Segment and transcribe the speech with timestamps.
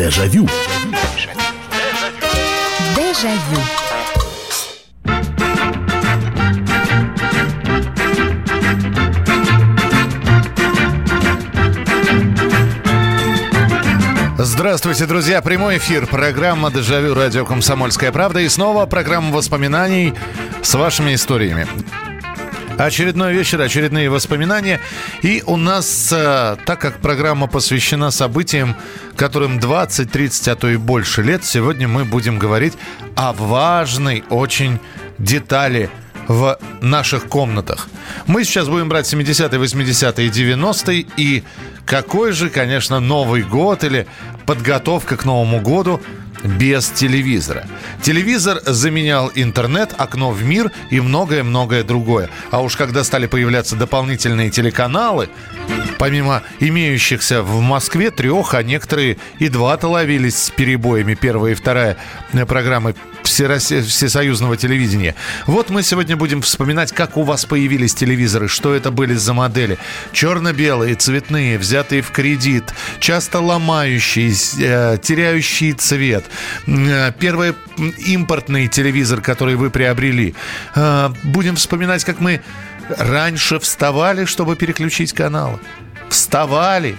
[0.00, 0.48] Дежавю.
[2.96, 3.60] Дежавю.
[14.38, 15.42] Здравствуйте, друзья.
[15.42, 16.06] Прямой эфир.
[16.06, 17.12] Программа «Дежавю.
[17.12, 18.40] Радио Комсомольская правда».
[18.40, 20.14] И снова программа воспоминаний
[20.62, 21.66] с вашими историями.
[22.80, 24.80] Очередной вечер, очередные воспоминания.
[25.20, 28.74] И у нас, э, так как программа посвящена событиям,
[29.16, 32.72] которым 20, 30, а то и больше лет, сегодня мы будем говорить
[33.16, 34.78] о важной очень
[35.18, 35.90] детали
[36.26, 37.88] в наших комнатах.
[38.26, 41.06] Мы сейчас будем брать 70-е, 80-е и 90-е.
[41.18, 41.44] И
[41.84, 44.06] какой же, конечно, Новый год или
[44.46, 46.00] подготовка к Новому году
[46.44, 47.66] без телевизора.
[48.02, 52.30] Телевизор заменял интернет, окно в мир и многое-многое другое.
[52.50, 55.28] А уж когда стали появляться дополнительные телеканалы,
[55.98, 61.98] помимо имеющихся в Москве трех, а некоторые и два-то ловились с перебоями, первая и вторая
[62.48, 62.94] программы
[63.30, 65.14] всесоюзного телевидения.
[65.46, 69.78] Вот мы сегодня будем вспоминать, как у вас появились телевизоры, что это были за модели.
[70.12, 72.64] Черно-белые, цветные, взятые в кредит,
[72.98, 76.24] часто ломающиеся, э, теряющие цвет.
[76.66, 77.54] Э, первый
[78.06, 80.34] импортный телевизор, который вы приобрели.
[80.74, 82.40] Э, будем вспоминать, как мы
[82.98, 85.58] раньше вставали, чтобы переключить каналы.
[86.08, 86.96] Вставали,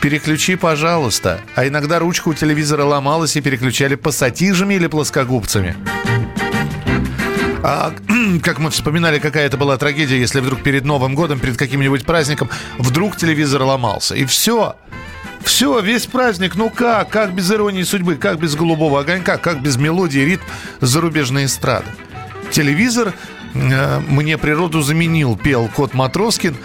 [0.00, 1.40] переключи, пожалуйста.
[1.54, 5.76] А иногда ручка у телевизора ломалась и переключали пассатижами или плоскогубцами.
[7.62, 7.92] А
[8.42, 12.48] как мы вспоминали, какая это была трагедия, если вдруг перед Новым годом, перед каким-нибудь праздником,
[12.78, 14.14] вдруг телевизор ломался.
[14.14, 14.76] И все.
[15.42, 17.08] Все, весь праздник, ну как?
[17.10, 18.16] Как без иронии судьбы?
[18.16, 19.36] Как без голубого огонька?
[19.36, 20.44] Как без мелодии, ритм
[20.80, 21.86] зарубежной эстрады?
[22.50, 23.12] Телевизор
[23.54, 26.56] э, мне природу заменил, пел Кот Матроскин.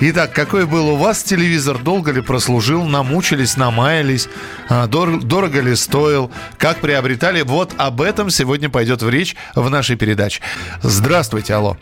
[0.00, 1.78] Итак, какой был у вас телевизор?
[1.78, 2.84] Долго ли прослужил?
[2.84, 4.28] Намучились, намаялись?
[4.68, 6.32] А, дор- дорого ли стоил?
[6.58, 7.42] Как приобретали?
[7.42, 10.42] Вот об этом сегодня пойдет в речь в нашей передаче.
[10.82, 11.76] Здравствуйте, алло.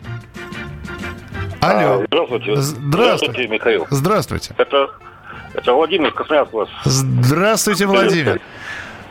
[1.59, 2.01] Алло.
[2.01, 2.55] А, здравствуйте.
[2.55, 2.87] Здравствуйте.
[2.91, 3.87] Здравствуйте, Михаил.
[3.89, 4.55] Здравствуйте.
[4.57, 4.87] Это,
[5.55, 6.69] это Владимир Красноярск вас.
[6.85, 8.39] Здравствуйте, Владимир.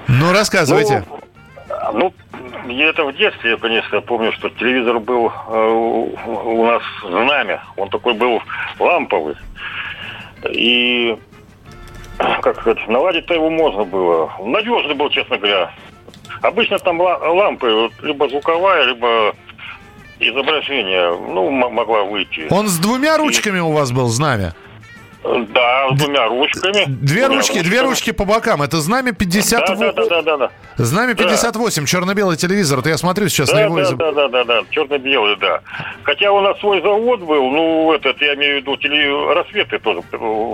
[0.07, 1.05] Ну, рассказывайте.
[1.09, 2.15] Ну, ну,
[2.69, 5.69] это в детстве, я, конечно, помню, что телевизор был э,
[6.27, 7.63] у нас знамя.
[7.77, 8.41] Он такой был
[8.79, 9.37] ламповый.
[10.51, 11.17] И,
[12.19, 14.33] как сказать, наладить-то его можно было.
[14.41, 15.73] Надежный был, честно говоря.
[16.43, 19.35] Обычно там лампы, либо звуковая, либо
[20.19, 22.47] изображение, ну, могла выйти.
[22.51, 23.61] Он с двумя ручками И...
[23.61, 24.55] у вас был, знамя?
[25.25, 26.85] Да, с двумя ручками.
[26.87, 27.63] Две двумя ручки, ручками.
[27.63, 28.63] две ручки по бокам.
[28.63, 29.79] Это знамя 58.
[29.79, 30.51] Да, да, да, да, да.
[30.77, 31.87] Знамя 58, да.
[31.87, 32.79] черно-белый телевизор.
[32.79, 33.77] Вот я смотрю сейчас да, на его...
[33.77, 35.61] Да, да, да, да, да, черно-белый, да.
[36.03, 39.33] Хотя у нас свой завод был, ну, этот, я имею в виду, теле...
[39.33, 40.01] рассветы тоже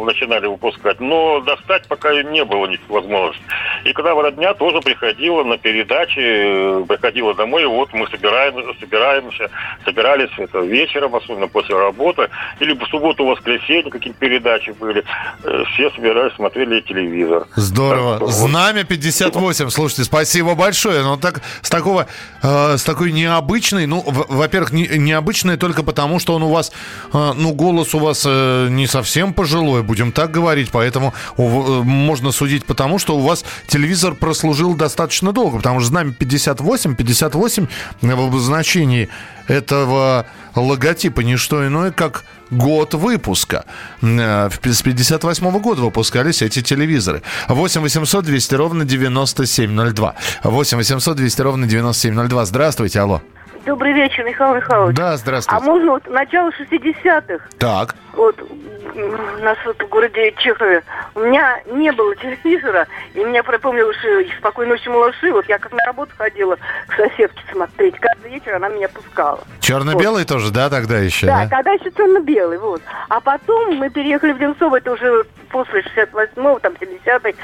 [0.05, 3.43] начинали выпускать, но достать пока не было никакой возможности.
[3.85, 9.51] И когда родня тоже приходила на передачи, приходила домой, и вот мы собираем, собираемся,
[9.85, 12.29] собирались это вечером, особенно после работы,
[12.61, 15.05] или в субботу-воскресенье какие-то передачи были.
[15.45, 17.47] Э, все собирались, смотрели телевизор.
[17.57, 18.19] Здорово.
[18.19, 21.03] Так, Знамя 58, слушайте, спасибо большое.
[21.03, 22.07] Но так, с такого,
[22.43, 26.73] э, с такой необычной, ну, во-первых, не, необычной только потому, что он у вас,
[27.13, 31.83] э, ну, голос у вас э, не совсем пожилой, будем так говорить, поэтому у, э,
[31.83, 37.67] можно судить потому, что у вас телевизор прослужил достаточно долго, потому что знамя 58, 58
[38.01, 39.09] в обозначении
[39.47, 43.65] этого логотипа не что иное, как год выпуска.
[44.03, 47.23] Э, с 58 года выпускались эти телевизоры.
[47.49, 50.15] 8 800 200 ровно 9702.
[50.45, 52.45] 8 800 200 ровно 9702.
[52.45, 53.23] Здравствуйте, алло.
[53.69, 54.97] Добрый вечер, Михаил Михайлович.
[54.97, 55.63] Да, здравствуйте.
[55.63, 57.45] А можно вот начало 60-х?
[57.59, 57.95] Так.
[58.15, 60.83] Вот у нас вот в городе Чехове.
[61.15, 64.09] У меня не было телевизора, и меня пропомнил, что
[64.39, 65.31] «Спокойной ночи, малыши».
[65.31, 66.57] Вот я как на работу ходила
[66.87, 67.97] к соседке смотреть.
[68.01, 69.41] Каждый вечер она меня пускала.
[69.61, 70.29] Черно-белый вот.
[70.29, 71.27] тоже, да, тогда еще?
[71.27, 71.57] Да, да?
[71.57, 72.81] тогда еще черно-белый, вот.
[73.11, 77.35] А потом мы переехали в Донцово, это уже после 68-го, там, 70-й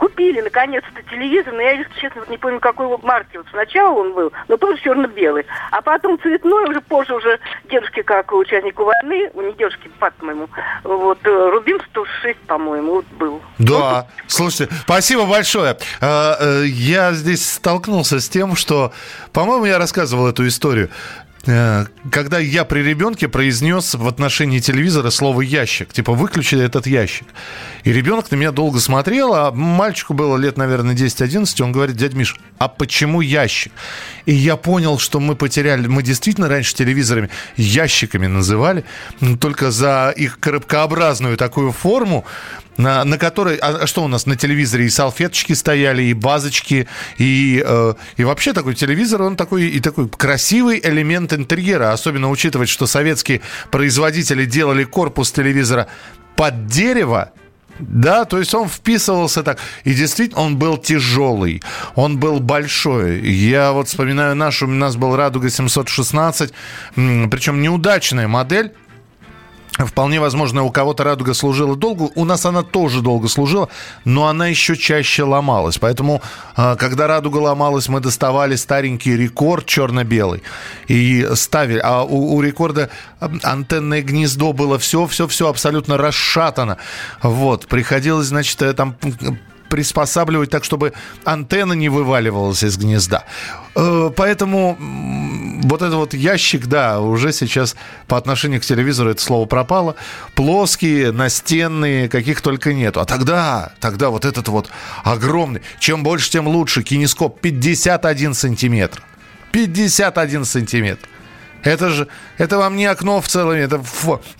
[0.00, 3.36] купили наконец-то телевизор, но я, честно, вот не помню, какой марки.
[3.36, 5.44] Вот сначала он был, но тоже черно-белый.
[5.70, 7.38] А потом цветной, уже позже уже
[7.70, 10.48] дедушки, как участнику войны, у не дедушки, папа моему,
[10.84, 13.42] вот, э, Рубин 106, по-моему, вот был.
[13.58, 14.06] Да, вот.
[14.26, 15.76] слушайте, спасибо большое.
[16.00, 18.92] А, э, я здесь столкнулся с тем, что,
[19.34, 20.88] по-моему, я рассказывал эту историю.
[21.46, 27.26] Э, когда я при ребенке произнес в отношении телевизора слово ящик, типа выключили этот ящик.
[27.84, 32.16] И ребенок на меня долго смотрел, а мальчику было лет, наверное, 10-11, он говорит, дядя
[32.16, 33.72] Миш, а почему ящик?
[34.26, 38.84] И я понял, что мы потеряли, мы действительно раньше телевизорами ящиками называли,
[39.40, 42.26] только за их коробкообразную такую форму,
[42.80, 43.56] на, на которой...
[43.56, 44.86] А что у нас на телевизоре?
[44.86, 46.88] И салфеточки стояли, и базочки,
[47.18, 51.92] и, э, и вообще такой телевизор, он такой, и такой красивый элемент интерьера.
[51.92, 55.88] Особенно учитывать, что советские производители делали корпус телевизора
[56.36, 57.32] под дерево,
[57.78, 59.58] да, то есть он вписывался так.
[59.84, 61.62] И действительно, он был тяжелый,
[61.94, 63.20] он был большой.
[63.20, 66.52] Я вот вспоминаю нашу, у нас был «Радуга 716»,
[66.94, 68.74] причем неудачная модель,
[69.78, 72.10] Вполне возможно, у кого-то радуга служила долго.
[72.14, 73.68] У нас она тоже долго служила,
[74.04, 75.78] но она еще чаще ломалась.
[75.78, 76.22] Поэтому,
[76.56, 80.42] а, когда радуга ломалась, мы доставали старенький рекорд черно-белый
[80.88, 81.80] и ставили.
[81.82, 82.90] А у, у рекорда
[83.20, 86.76] антенное гнездо было все, все, все абсолютно расшатано.
[87.22, 88.96] Вот, приходилось, значит, э, там
[89.70, 90.92] приспосабливать так, чтобы
[91.24, 93.24] антенна не вываливалась из гнезда.
[93.76, 94.76] Э, поэтому
[95.62, 97.76] вот этот вот ящик, да, уже сейчас
[98.06, 99.96] по отношению к телевизору это слово пропало.
[100.34, 103.00] Плоские, настенные, каких только нету.
[103.00, 104.70] А тогда, тогда вот этот вот
[105.04, 109.02] огромный, чем больше, тем лучше, кинескоп 51 сантиметр.
[109.52, 111.08] 51 сантиметр.
[111.62, 112.08] Это же,
[112.38, 113.82] это вам не окно в целый мир, это,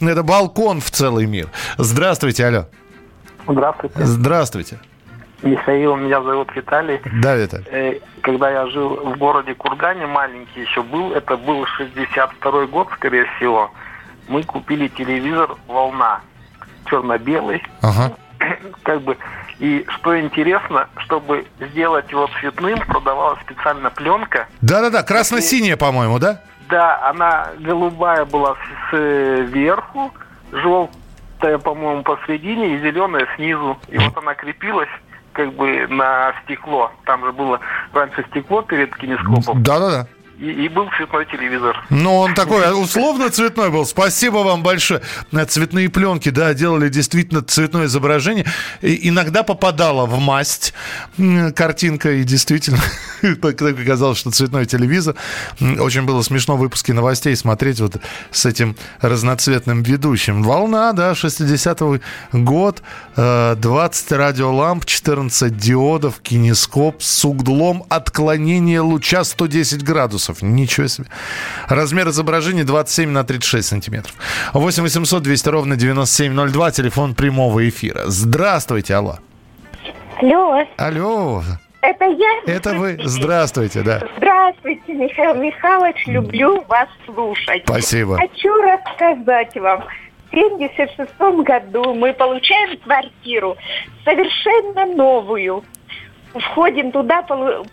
[0.00, 1.50] это балкон в целый мир.
[1.76, 2.66] Здравствуйте, алло.
[3.46, 4.04] Здравствуйте.
[4.04, 4.78] Здравствуйте.
[5.42, 7.00] Михаил, меня зовут Виталий.
[7.22, 7.64] Да, Виталий.
[7.70, 13.24] Э, когда я жил в городе Кургане, маленький еще был, это был 62 год, скорее
[13.36, 13.70] всего,
[14.28, 16.20] мы купили телевизор «Волна»,
[16.86, 17.62] черно-белый.
[17.80, 18.12] Ага.
[18.82, 19.16] Как бы,
[19.58, 24.46] и что интересно, чтобы сделать его цветным, продавалась специально пленка.
[24.60, 26.42] Да-да-да, красно-синяя, по-моему, да?
[26.68, 28.56] Да, она голубая была
[28.90, 30.12] сверху,
[30.52, 33.78] желтая, по-моему, посередине и зеленая снизу.
[33.88, 34.88] И вот она крепилась
[35.40, 36.92] как бы на стекло.
[37.04, 37.60] Там же было
[37.92, 39.62] раньше стекло перед кинескопом.
[39.62, 40.06] Да-да-да
[40.40, 41.84] и, и был цветной телевизор.
[41.90, 43.84] Ну, он такой условно цветной был.
[43.84, 45.02] Спасибо вам большое.
[45.48, 48.46] Цветные пленки, да, делали действительно цветное изображение.
[48.80, 50.72] И иногда попадала в масть
[51.54, 52.78] картинка, и действительно
[53.42, 55.14] так оказалось, что цветной телевизор.
[55.60, 57.96] Очень было смешно в выпуске новостей смотреть вот
[58.30, 60.42] с этим разноцветным ведущим.
[60.42, 62.00] Волна, да, 60-й
[62.32, 62.82] год,
[63.16, 70.42] 20 э, радиоламп, 14 диодов, кинескоп с углом отклонения луча 110 градусов градусов.
[70.42, 71.06] Ничего себе.
[71.68, 74.14] Размер изображения 27 на 36 сантиметров.
[74.52, 76.70] 8 800 200 ровно 9702.
[76.70, 78.02] Телефон прямого эфира.
[78.06, 79.18] Здравствуйте, алло.
[80.20, 80.64] Алло.
[80.76, 81.42] Алло.
[81.82, 82.40] Это я?
[82.46, 82.98] Это вы.
[83.02, 84.02] Здравствуйте, да.
[84.16, 86.06] Здравствуйте, Михаил Михайлович.
[86.06, 87.62] Люблю вас слушать.
[87.64, 88.16] Спасибо.
[88.16, 89.84] Хочу рассказать вам.
[90.30, 93.56] В 1976 году мы получаем квартиру
[94.04, 95.64] совершенно новую
[96.38, 97.22] входим туда,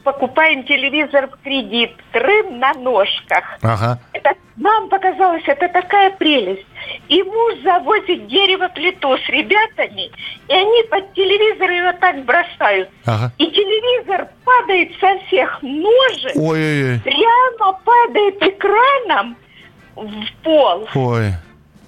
[0.04, 3.44] покупаем телевизор в кредит, Крым на ножках.
[3.62, 4.00] Ага.
[4.13, 6.65] Это, нам показалось, это такая прелесть.
[7.07, 10.12] И муж завозит дерево-плиту с ребятами,
[10.48, 12.89] и они под телевизор его так бросают.
[13.06, 13.31] Ага.
[13.38, 17.00] И телевизор падает со всех ножек, Ой-ой-ой.
[17.01, 19.38] прямо падает экраном
[19.95, 20.88] в пол.
[20.95, 21.31] Ой.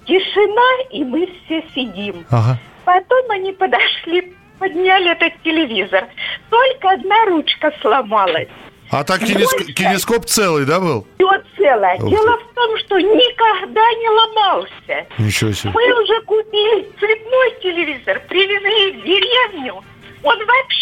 [0.06, 2.25] Тишина, и мы все сидим.
[2.31, 2.57] Ага.
[2.86, 6.06] Потом они подошли подняли этот телевизор.
[6.50, 8.50] Только одна ручка сломалась.
[8.91, 9.65] А так кинеск...
[9.74, 11.06] кинескоп целый, да, был?
[11.18, 11.95] Все целое.
[11.95, 15.07] Ух Дело в том, что никогда не ломался.
[15.19, 15.71] Ничего себе.
[15.74, 19.83] Мы уже купили цветной телевизор, привезли в деревню,
[20.24, 20.38] он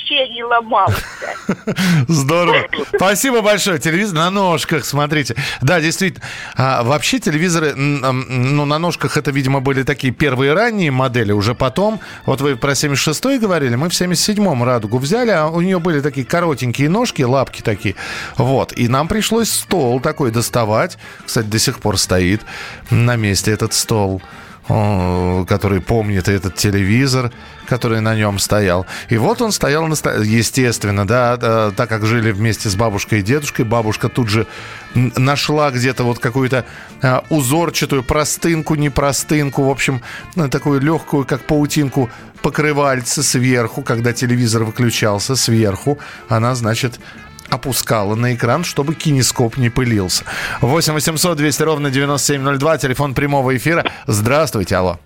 [0.07, 1.01] вообще не ломался.
[2.07, 2.67] Здорово.
[2.95, 3.79] Спасибо большое.
[3.79, 5.35] Телевизор на ножках, смотрите.
[5.61, 6.25] Да, действительно.
[6.55, 11.31] А, вообще телевизоры, ну, на ножках это, видимо, были такие первые ранние модели.
[11.31, 15.79] Уже потом, вот вы про 76-й говорили, мы в 77-м «Радугу» взяли, а у нее
[15.79, 17.95] были такие коротенькие ножки, лапки такие.
[18.37, 18.73] Вот.
[18.77, 20.97] И нам пришлось стол такой доставать.
[21.25, 22.41] Кстати, до сих пор стоит
[22.89, 24.21] на месте этот стол
[24.67, 27.31] который помнит этот телевизор,
[27.67, 28.85] который на нем стоял.
[29.09, 34.09] И вот он стоял, естественно, да, так как жили вместе с бабушкой и дедушкой, бабушка
[34.09, 34.45] тут же
[34.93, 36.65] нашла где-то вот какую-то
[37.01, 40.01] а, узорчатую простынку, не простынку, в общем,
[40.35, 42.09] ну, такую легкую, как паутинку,
[42.41, 46.99] покрывальце сверху, когда телевизор выключался сверху, она, значит,
[47.49, 50.23] опускала на экран, чтобы кинескоп не пылился.
[50.61, 53.85] 8 800 200 ровно 9702, телефон прямого эфира.
[54.05, 54.99] Здравствуйте, алло.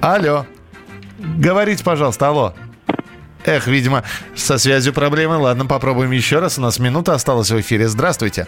[0.00, 0.46] Алло.
[1.18, 2.54] Говорите, пожалуйста, алло.
[3.44, 4.04] Эх, видимо,
[4.36, 5.36] со связью проблемы.
[5.36, 6.58] Ладно, попробуем еще раз.
[6.58, 7.88] У нас минута осталась в эфире.
[7.88, 8.46] Здравствуйте.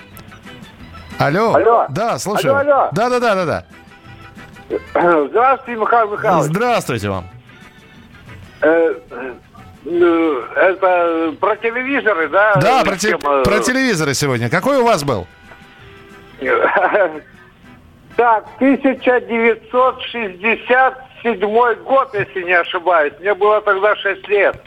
[1.18, 1.54] Алло.
[1.54, 1.86] Алло.
[1.88, 2.56] Да, слушаю.
[2.56, 2.88] Алло, алло.
[2.92, 3.64] Да, да, да, да, да.
[5.28, 6.50] Здравствуйте, Михаил Михайлович.
[6.50, 7.28] Здравствуйте вам.
[8.62, 8.94] Э,
[9.84, 12.54] это про телевизоры, да?
[12.56, 14.48] Да, про, те, про телевизоры сегодня.
[14.48, 15.26] Какой у вас был?
[18.16, 23.14] Так, 1967 седьмой год, если не ошибаюсь.
[23.18, 24.62] Мне было тогда 6 лет.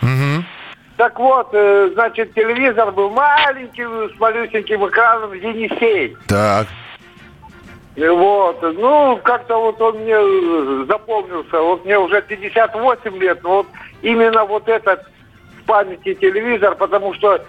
[0.98, 6.18] Так вот, э, значит, телевизор был маленький, с малюсеньким экраном Енисей.
[6.28, 6.66] Так.
[7.96, 11.62] И Вот, ну, как-то вот он мне э, запомнился.
[11.62, 13.68] Вот мне уже 58 лет, но вот
[14.02, 15.04] именно вот этот
[15.60, 17.42] в памяти телевизор, потому что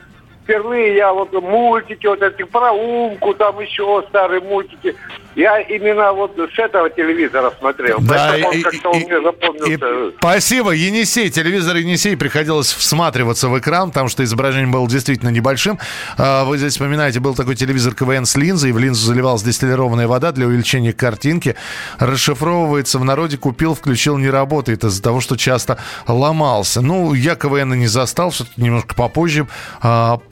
[0.53, 4.97] впервые я вот мультики, вот эти про Умку, там еще старые мультики,
[5.37, 7.99] я именно вот с этого телевизора смотрел.
[8.01, 9.73] Да, Поэтому он и- как-то и- меня запомнился.
[10.09, 11.29] И спасибо, Енисей.
[11.31, 15.79] Телевизор Енисей приходилось всматриваться в экран, потому что изображение было действительно небольшим.
[16.17, 20.33] А, Вы здесь вспоминаете, был такой телевизор КВН с линзой, в линзу заливалась дистиллированная вода
[20.33, 21.57] для увеличения картинки.
[21.99, 26.81] Расшифровывается в народе, купил, включил, не работает из-за того, что часто ломался.
[26.81, 29.47] Ну, я КВН не застал, что-то немножко попозже.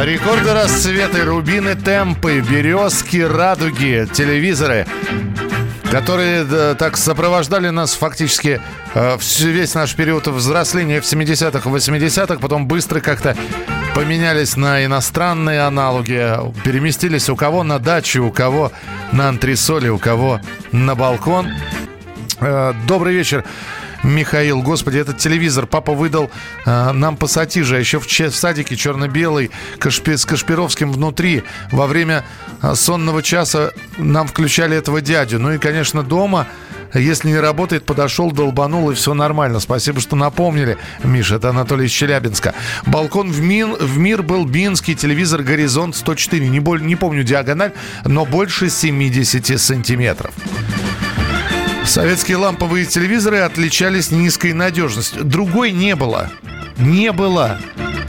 [0.00, 4.86] Рекорды расцвета, рубины, темпы, березки, радуги, телевизоры,
[5.90, 8.60] которые да, так сопровождали нас фактически
[8.94, 13.36] э, весь наш период взросления в 70-х, 80-х, потом быстро как-то
[13.94, 18.72] поменялись на иностранные аналоги, переместились у кого на дачу, у кого
[19.12, 20.40] на антресоли, у кого
[20.72, 21.48] на балкон.
[22.40, 23.44] Э, Добрый вечер.
[24.02, 26.30] Михаил, господи, этот телевизор папа выдал
[26.66, 31.44] э, нам пассатижи, а еще в, в садике черно-белый Кашпи- с Кашпировским внутри.
[31.70, 32.24] Во время
[32.62, 35.38] э, сонного часа нам включали этого дядю.
[35.38, 36.48] Ну и, конечно, дома,
[36.94, 39.60] если не работает, подошел, долбанул, и все нормально.
[39.60, 42.54] Спасибо, что напомнили, Миша, это Анатолий из Челябинска.
[42.86, 46.40] Балкон в, мин, в мир был Бинский, телевизор «Горизонт 104».
[46.48, 47.72] Не, боль- не помню диагональ,
[48.04, 50.32] но больше 70 сантиметров.
[51.84, 55.24] Советские ламповые телевизоры отличались низкой надежностью.
[55.24, 56.30] Другой не было.
[56.78, 57.58] Не было.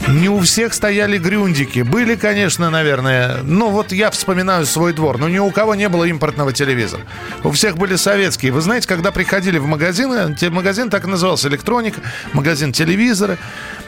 [0.08, 1.80] Не у всех стояли грюндики.
[1.80, 3.38] Были, конечно, наверное.
[3.42, 5.18] Ну, вот я вспоминаю свой двор.
[5.18, 7.02] Но ни у кого не было импортного телевизора.
[7.42, 8.52] У всех были советские.
[8.52, 12.00] Вы знаете, когда приходили в магазины, магазин так и назывался электроника,
[12.32, 13.38] магазин телевизоры.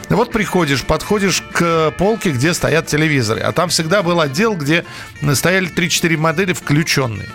[0.09, 3.41] Вот приходишь, подходишь к полке, где стоят телевизоры.
[3.41, 4.85] А там всегда был отдел, где
[5.35, 7.29] стояли 3-4 модели включенные.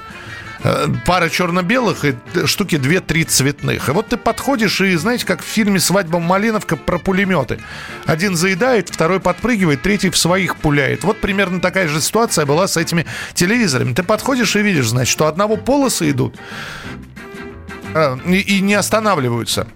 [0.63, 2.15] Э, пара черно-белых и
[2.45, 3.89] штуки 2-3 цветных.
[3.89, 7.59] И вот ты подходишь и, знаете, как в фильме «Свадьба Малиновка» про пулеметы.
[8.05, 11.03] Один заедает, второй подпрыгивает, третий в своих пуляет.
[11.03, 13.93] Вот примерно такая же ситуация была с этими телевизорами.
[13.93, 16.35] Ты подходишь и видишь, значит, что одного полосы идут
[17.95, 19.67] э, и, и не останавливаются.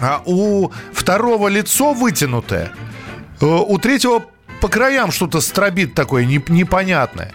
[0.00, 2.72] А у второго лицо вытянутое,
[3.40, 4.22] э, у третьего
[4.60, 7.32] по краям что-то стробит такое не- непонятное.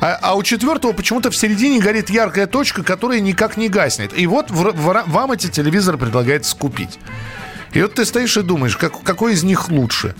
[0.00, 4.12] А, а у четвертого почему-то в середине горит яркая точка, которая никак не гаснет.
[4.18, 6.98] И вот в- в- вам эти телевизоры предлагается купить.
[7.72, 10.14] И вот ты стоишь и думаешь, как- какой из них лучше?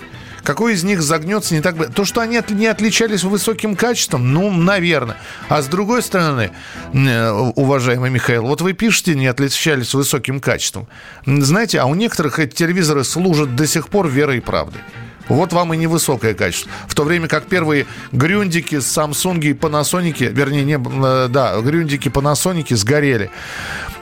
[0.44, 1.76] Какой из них загнется не так...
[1.76, 5.16] б- То, что они от- не отличались высоким качеством, ну, наверное.
[5.48, 6.50] А с другой стороны,
[6.92, 10.88] э, уважаемый Михаил, вот вы пишете, не отличались высоким качеством.
[11.26, 14.80] Знаете, а у некоторых эти телевизоры служат до сих пор верой и правдой.
[15.28, 16.70] Вот вам и невысокое качество.
[16.86, 22.74] В то время как первые грюндики, Samsung и Panasonic, вернее, не, э, да, грюндики, Panasonic
[22.76, 23.30] сгорели.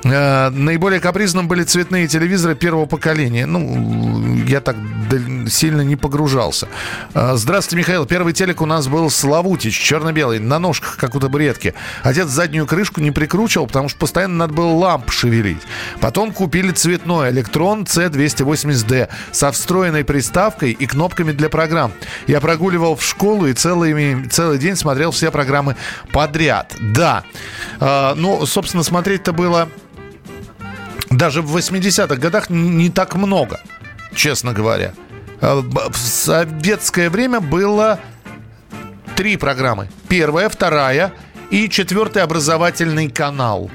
[0.04, 3.46] Э, Наиболее капризным были цветные телевизоры первого поколения.
[3.46, 4.76] Ну, я так
[5.48, 6.68] сильно не погружался.
[7.14, 8.06] Э, Здравствуйте, Михаил.
[8.06, 11.74] Первый телек у нас был Славутич, черно-белый, на ножках, как у табуретки.
[12.02, 15.62] Отец заднюю крышку не прикручивал, потому что постоянно надо было ламп шевелить.
[16.00, 21.92] Потом купили цветной электрон C280D со встроенной приставкой и кнопками для программ.
[22.26, 25.76] Я прогуливал в школу и целый, целый день смотрел все программы
[26.12, 26.74] подряд.
[26.80, 27.24] Да.
[27.80, 29.68] Э, Ну, собственно, смотреть-то было
[31.10, 33.60] даже в 80-х годах не так много,
[34.14, 34.92] честно говоря.
[35.40, 37.98] Б- В советское время было
[39.16, 39.88] три программы.
[40.08, 41.12] Первая, вторая
[41.50, 43.70] и четвертый образовательный канал.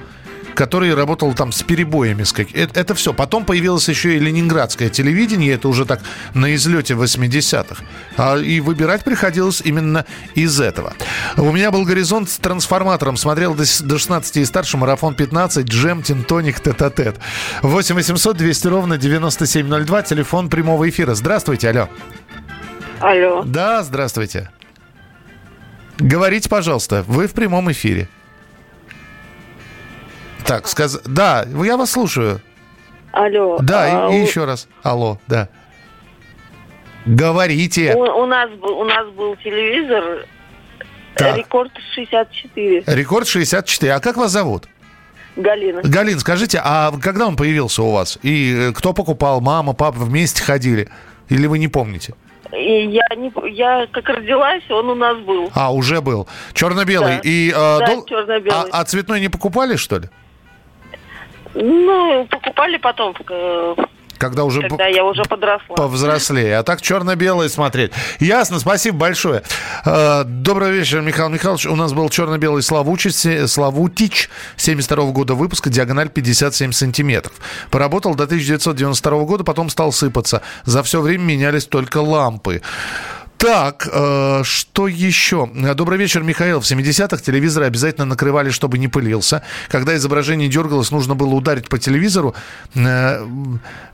[0.56, 2.24] Который работал там с перебоями.
[2.24, 3.14] с как- Это, это все.
[3.14, 6.02] Потом появилось еще и ленинградское телевидение, это уже так
[6.34, 7.84] на излете 80-х.
[8.18, 10.94] А, и выбирать приходилось именно из этого.
[11.38, 13.18] У меня был горизонт с трансформатором.
[13.18, 17.18] Смотрел до, до 16 и старше, марафон 15, джем, тинтоник, тет-а-тет.
[17.62, 21.14] 8 800 200 ровно 9702, телефон прямого эфира.
[21.16, 21.90] Здравствуйте, алло.
[23.02, 23.44] Алло.
[23.44, 24.50] Да, здравствуйте.
[25.98, 28.10] Говорите, пожалуйста, вы в прямом эфире.
[30.46, 31.02] Так, сказ...
[31.06, 32.42] Да, я вас слушаю.
[33.12, 33.58] Алло.
[33.62, 34.68] Да, а, и, и у- еще раз.
[34.84, 35.50] Алло, да.
[37.06, 37.94] Говорите.
[37.96, 40.26] У, у нас был, у нас был телевизор
[41.16, 41.38] Так.
[41.38, 42.84] Рекорд 64.
[42.88, 43.94] Рекорд 64.
[43.94, 44.68] А как вас зовут?
[45.36, 45.82] Галина.
[45.84, 48.18] Галин, скажите, а когда он появился у вас?
[48.22, 49.42] И э, кто покупал?
[49.42, 50.90] Мама, папа вместе ходили?
[51.30, 52.14] Или вы не помните?
[52.54, 55.52] И я не, я как родилась, он у нас был.
[55.54, 56.28] А, уже был.
[56.54, 57.16] Черно-белый.
[57.16, 57.22] Да.
[57.24, 58.70] И, э, Да, дол- черно-белый.
[58.72, 60.10] А, а цветной не покупали, что ли?
[61.56, 63.76] Ну, покупали потом, э,
[64.18, 64.62] Когда уже...
[64.62, 65.76] когда я уже подросла.
[65.76, 66.58] Повзрослее.
[66.58, 67.92] А так черно-белый смотреть.
[68.20, 69.44] Ясно, спасибо большое.
[69.86, 71.66] Э, Добрый вечер, Михаил Михайлович.
[71.66, 77.34] У нас был черно-белый Славучич, се- Славутич 72 года выпуска, диагональ 57 сантиметров.
[77.72, 80.42] Поработал до 1992 года, потом стал сыпаться.
[80.66, 82.62] За все время менялись только лампы.
[83.38, 85.48] Так, э, что еще?
[85.76, 86.62] Добрый вечер, Михаил.
[86.62, 89.42] В 70-х телевизоры обязательно накрывали, чтобы не пылился.
[89.68, 92.34] Когда изображение дергалось, нужно было ударить по телевизору.
[92.76, 93.26] Э,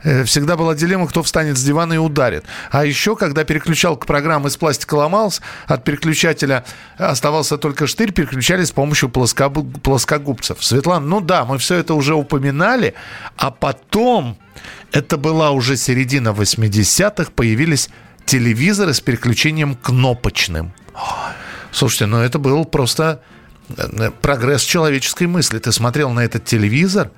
[0.04, 2.44] э, всегда была дилемма, кто встанет с дивана и ударит.
[2.70, 6.64] А еще, когда переключалка программы из пластика ломалась, от переключателя
[6.96, 10.62] оставался только штырь, переключали с помощью плоскобу- плоскогубцев.
[10.62, 12.94] Светлана, ну да, мы все это уже упоминали,
[13.36, 14.38] а потом,
[14.92, 17.90] это была уже середина 80-х, появились
[18.26, 20.72] телевизоры с переключением кнопочным.
[21.70, 23.22] Слушайте, ну это был просто
[23.76, 25.58] э, прогресс человеческой мысли.
[25.58, 27.10] Ты смотрел на этот телевизор,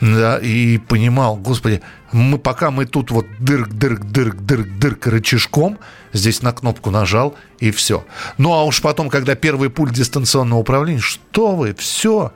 [0.00, 5.78] да, и понимал, господи, мы пока мы тут вот дырк, дырк, дырк, дырк, дырк рычажком,
[6.12, 8.06] здесь на кнопку нажал, и все.
[8.38, 12.32] Ну, а уж потом, когда первый пульт дистанционного управления, что вы, все.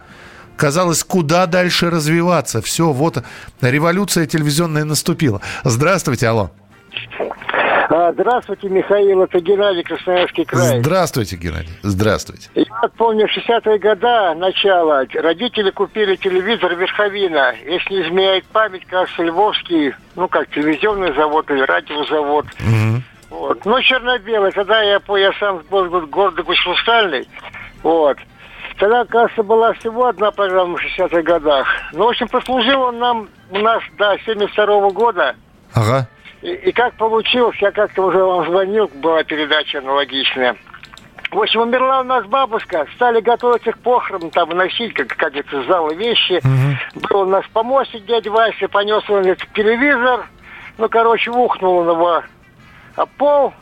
[0.56, 2.62] Казалось, куда дальше развиваться.
[2.62, 3.24] Все, вот
[3.60, 5.40] революция телевизионная наступила.
[5.64, 6.52] Здравствуйте, алло.
[7.96, 10.80] А, Здравствуйте, Михаил, это Геннадий, Красноярский край.
[10.80, 11.70] Здравствуйте, Геннадий.
[11.82, 12.50] Здравствуйте.
[12.56, 17.54] Я помню, в 60-е годы, начало, родители купили телевизор «Верховина».
[17.64, 22.46] Если не изменяет память, кажется, Львовский, ну, как телевизионный завод или радиозавод.
[23.30, 23.64] Вот.
[23.64, 24.50] Ну, черно-белый.
[24.50, 27.28] Тогда я, я сам был гордо хрустальный.
[27.84, 28.18] Вот.
[28.76, 31.68] Тогда, кажется, была всего одна программа в 60-х годах.
[31.92, 35.36] Ну, в общем, послужил он нам у нас до 72 года.
[35.74, 36.08] Ага.
[36.44, 40.54] И, и как получилось, я как-то уже вам звонил, была передача аналогичная.
[41.30, 45.58] В общем, умерла у нас бабушка, стали готовиться к похоронам, там выносить, как, как это,
[45.58, 46.42] из зала вещи.
[47.08, 50.26] Был у нас помощник дядя Вася, понес он этот телевизор,
[50.76, 52.22] ну, короче, ухнул он его
[52.96, 53.54] об пол,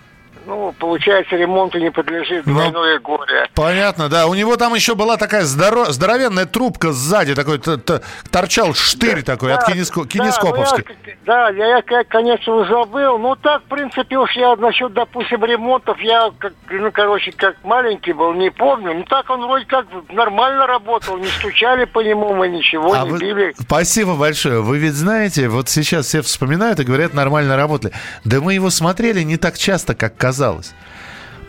[0.47, 3.49] ну, получается, ремонту не подлежит, двойное горе.
[3.55, 4.27] Понятно, да.
[4.27, 8.01] У него там еще была такая здоро- здоровенная трубка сзади, такой т- т-
[8.31, 10.85] торчал штырь такой от кинеско- кинескоповской.
[11.25, 13.19] Да, ну я, я, конечно, уже забыл.
[13.19, 18.13] Ну, так, в принципе, уж я насчет, допустим, ремонтов, я, как, ну, короче, как маленький
[18.13, 18.95] был, не помню.
[18.95, 23.11] Ну, так он вроде как нормально работал, не стучали по нему, мы ничего А не
[23.11, 23.55] вы- били.
[23.61, 24.61] Спасибо большое.
[24.63, 27.95] Вы ведь знаете, вот сейчас все вспоминают и говорят, нормально работали.
[28.25, 30.32] Да мы его смотрели не так часто, как казалось.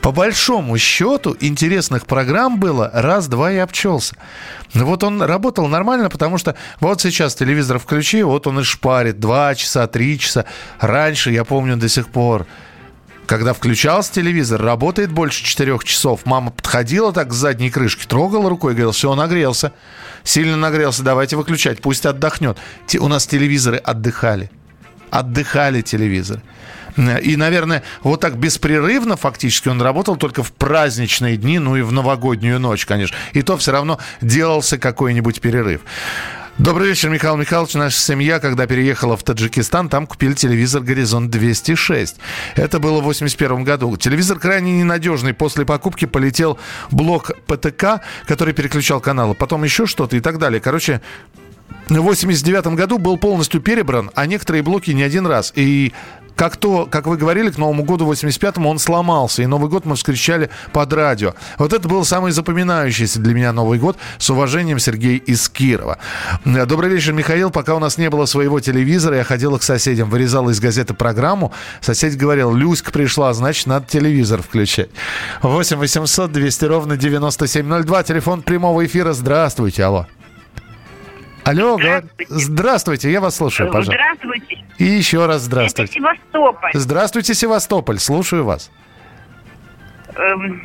[0.03, 4.15] По большому счету, интересных программ было раз-два и обчелся.
[4.73, 9.21] Ну Вот он работал нормально, потому что вот сейчас телевизор включи, вот он и шпарит
[9.21, 10.43] два часа, три часа.
[10.81, 12.45] Раньше, я помню до сих пор,
[13.25, 16.25] когда включался телевизор, работает больше четырех часов.
[16.25, 19.71] Мама подходила так к задней крышке, трогала рукой и говорила, все, нагрелся.
[20.25, 22.57] Сильно нагрелся, давайте выключать, пусть отдохнет.
[22.99, 24.51] У нас телевизоры отдыхали.
[25.11, 26.41] Отдыхали телевизоры.
[26.97, 31.91] И, наверное, вот так беспрерывно фактически он работал только в праздничные дни, ну и в
[31.91, 33.15] новогоднюю ночь, конечно.
[33.33, 35.81] И то все равно делался какой-нибудь перерыв.
[36.59, 37.73] Добрый вечер, Михаил Михайлович.
[37.73, 42.17] Наша семья, когда переехала в Таджикистан, там купили телевизор «Горизонт-206».
[42.55, 43.97] Это было в 81 году.
[43.97, 45.33] Телевизор крайне ненадежный.
[45.33, 46.59] После покупки полетел
[46.91, 49.33] блок ПТК, который переключал каналы.
[49.33, 50.61] Потом еще что-то и так далее.
[50.61, 51.01] Короче,
[51.89, 55.51] в 89 году был полностью перебран, а некоторые блоки не один раз.
[55.55, 55.91] И
[56.35, 59.95] как то, как вы говорили, к Новому году 85-му он сломался, и Новый год мы
[59.95, 61.33] встречали под радио.
[61.57, 63.97] Вот это был самый запоминающийся для меня Новый год.
[64.17, 65.97] С уважением, Сергей из Кирова.
[66.45, 67.51] Добрый вечер, Михаил.
[67.51, 71.51] Пока у нас не было своего телевизора, я ходила к соседям, вырезала из газеты программу.
[71.81, 74.89] Сосед говорил, Люська пришла, значит, надо телевизор включать.
[75.41, 78.03] 8 800 200 ровно 9702.
[78.03, 79.13] Телефон прямого эфира.
[79.13, 80.07] Здравствуйте, алло.
[81.43, 83.93] Алло, говор- здравствуйте, я вас слушаю, пожалуйста.
[84.17, 84.52] Здравствуйте.
[84.77, 85.93] И еще раз Это здравствуйте.
[85.93, 86.71] Севастополь.
[86.73, 88.71] Здравствуйте, Севастополь, слушаю вас.
[90.15, 90.61] Эм,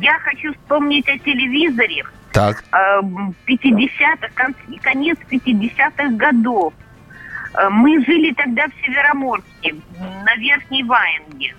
[0.00, 2.04] Я хочу вспомнить о телевизоре.
[2.32, 2.64] Так.
[2.72, 6.72] эм, 50-х, кон- конец 50-х годов.
[7.54, 9.74] Э, Мы жили тогда в Североморске,
[10.24, 11.54] на Верхней Ваенге.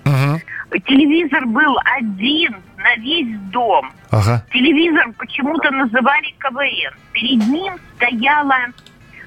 [0.87, 3.91] Телевизор был один на весь дом.
[4.09, 4.43] Ага.
[4.51, 6.93] Телевизор почему-то называли КВН.
[7.11, 8.73] Перед ним стояла эм,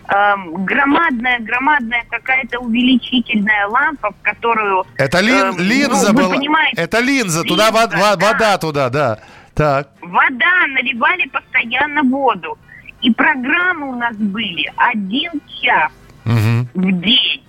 [0.08, 4.84] громадная, громадная какая-то увеличительная лампа, в которую...
[4.96, 6.34] Это лин- эм, линза ну, была.
[6.36, 8.16] понимаете, Это линза, туда линза, во- да.
[8.16, 9.18] вода туда, да.
[9.54, 9.88] Так.
[10.02, 12.58] Вода, наливали постоянно воду.
[13.02, 15.90] И программы у нас были один час
[16.24, 16.68] Мгм.
[16.74, 17.42] в день.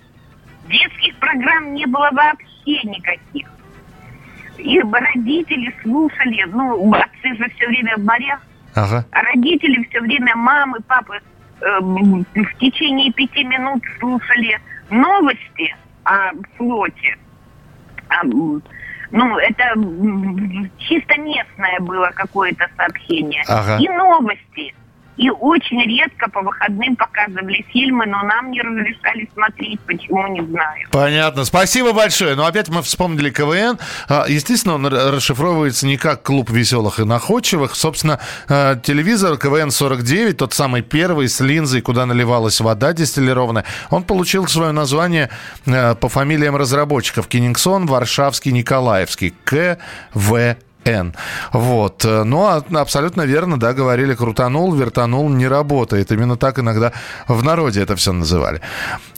[0.68, 3.48] Детских программ не было вообще никаких.
[4.58, 8.40] И родители слушали, ну, отцы же все время в морях,
[8.74, 9.04] Ага.
[9.12, 11.20] а родители все время, мамы, папы, э,
[11.60, 14.58] в течение пяти минут слушали
[14.90, 17.16] новости о флоте.
[18.08, 18.62] А, м,
[19.10, 19.74] ну, это
[20.78, 23.42] чисто местное было какое-то сообщение.
[23.48, 23.78] Ага.
[23.80, 24.74] И новости.
[25.18, 30.86] И очень редко по выходным показывали фильмы, но нам не разрешали смотреть, почему, не знаю.
[30.90, 31.44] Понятно.
[31.44, 32.36] Спасибо большое.
[32.36, 33.78] Ну, опять мы вспомнили КВН.
[34.08, 37.74] А, Естественно, он расшифровывается не как клуб веселых и находчивых.
[37.74, 44.46] Собственно, э, телевизор КВН-49, тот самый первый с линзой, куда наливалась вода дистиллированная, он получил
[44.46, 45.30] свое название
[45.66, 47.26] э, по фамилиям разработчиков.
[47.26, 49.34] Кингсон, Варшавский, Николаевский.
[49.44, 50.56] КВН.
[51.52, 52.04] Вот.
[52.04, 56.12] Э, Ну, а- абсолютно верно, да, говорили, крутанул, вертанул, не работает.
[56.12, 56.92] Именно так иногда
[57.28, 58.60] в народе это все называли.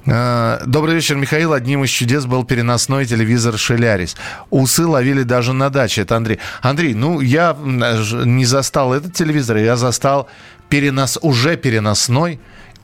[0.07, 1.53] Э, Добрый вечер, Михаил.
[1.53, 4.17] Одним из чудес был переносной телевизор «Шелярис».
[4.51, 6.03] Усы ловили даже на даче.
[6.03, 6.39] Это Андрей.
[6.63, 10.27] Андрей, ну, я ж- не застал этот телевизор, я застал
[10.69, 12.39] перенос, уже переносной,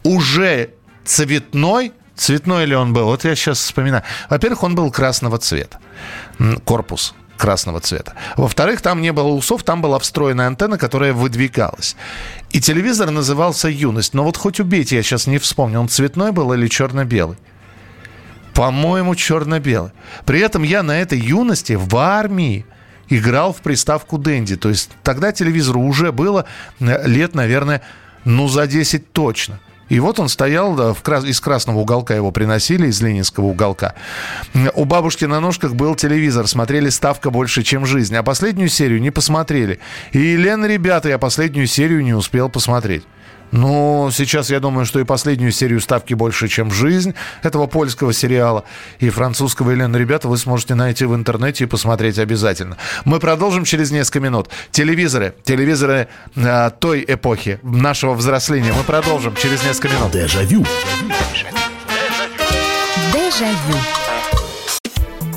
[0.05, 0.68] уже
[1.05, 1.92] цветной.
[2.16, 3.05] Цветной ли он был?
[3.07, 4.03] Вот я сейчас вспоминаю.
[4.31, 5.79] Во-первых, он был красного цвета.
[6.64, 8.14] Корпус красного цвета.
[8.37, 11.96] Во-вторых, там не было усов, там была встроенная антенна, которая выдвигалась.
[12.51, 14.14] И телевизор назывался «Юность».
[14.14, 17.38] Но вот хоть убейте, я сейчас не вспомню, он цветной был или черно-белый?
[18.55, 19.92] По-моему, черно-белый.
[20.25, 22.64] При этом я на этой юности в армии
[23.09, 24.57] играл в приставку Дэнди.
[24.57, 26.46] То есть тогда телевизору уже было
[26.81, 27.83] э, лет, наверное,
[28.25, 29.61] ну, за 10 точно.
[29.88, 33.94] И вот он стоял, да, в крас- из красного уголка его приносили, из ленинского уголка.
[34.75, 39.11] У бабушки на ножках был телевизор, смотрели «Ставка больше, чем жизнь», а последнюю серию не
[39.11, 39.79] посмотрели.
[40.12, 43.05] И, Лен, ребята, я последнюю серию не успел посмотреть.
[43.53, 48.65] Ну, сейчас я думаю, что и последнюю серию «Ставки больше, чем жизнь» этого польского сериала
[48.99, 52.77] и французского Елена, ребята, вы сможете найти в интернете и посмотреть обязательно.
[53.05, 54.49] Мы продолжим через несколько минут.
[54.71, 58.73] Телевизоры, телевизоры э, той эпохи, нашего взросления.
[58.73, 60.13] Мы продолжим через несколько минут.
[60.13, 60.65] Дежавю.
[63.13, 63.96] Дежавю.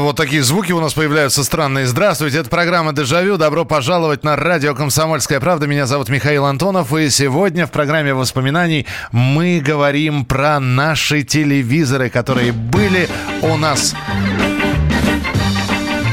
[0.00, 1.86] Вот такие звуки у нас появляются странные.
[1.86, 3.36] Здравствуйте, это программа «Дежавю».
[3.36, 5.66] Добро пожаловать на радио «Комсомольская правда».
[5.66, 6.94] Меня зовут Михаил Антонов.
[6.94, 13.06] И сегодня в программе воспоминаний мы говорим про наши телевизоры, которые были
[13.42, 13.94] у нас.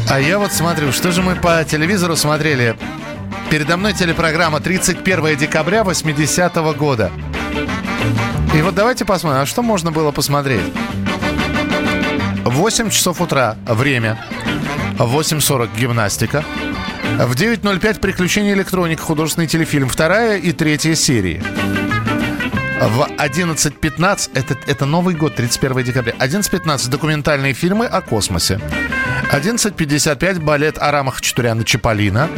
[0.10, 2.76] А я вот смотрю, что же мы по телевизору смотрели.
[3.50, 7.12] Передо мной телепрограмма 31 декабря 80 года.
[8.54, 10.63] И вот давайте посмотрим, а что можно было посмотреть?
[12.50, 14.18] 8 часов утра время.
[14.98, 16.44] В 8.40 гимнастика.
[17.18, 19.88] В 9.05 приключения электроника, художественный телефильм.
[19.88, 21.42] Вторая и третья серии.
[22.82, 26.14] В 11.15, это, это Новый год, 31 декабря.
[26.20, 28.60] 11.15 документальные фильмы о космосе.
[29.32, 32.30] 11.55 балет Арама Хачатуряна Чаполина.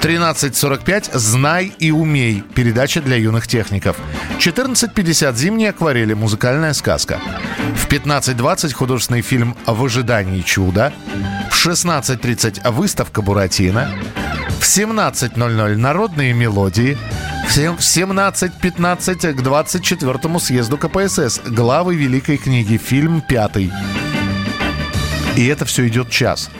[0.00, 3.96] 13.45 «Знай и умей»– передача для юных техников.
[4.38, 7.20] 14.50 «Зимние акварели»– музыкальная сказка.
[7.76, 10.92] В 15.20 художественный фильм «В ожидании чуда».
[11.50, 13.90] В 16.30 выставка Буратино.
[14.58, 16.96] В 17.00 народные мелодии.
[17.46, 21.40] В сем- в 17.15 к 24 съезду КПСС.
[21.46, 22.78] Главы Великой книги.
[22.78, 23.70] Фильм пятый.
[25.36, 26.50] И это все идет час.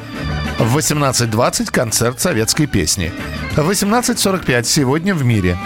[0.60, 3.10] В 18.20 концерт советской песни.
[3.56, 5.56] В 18.45 сегодня в мире.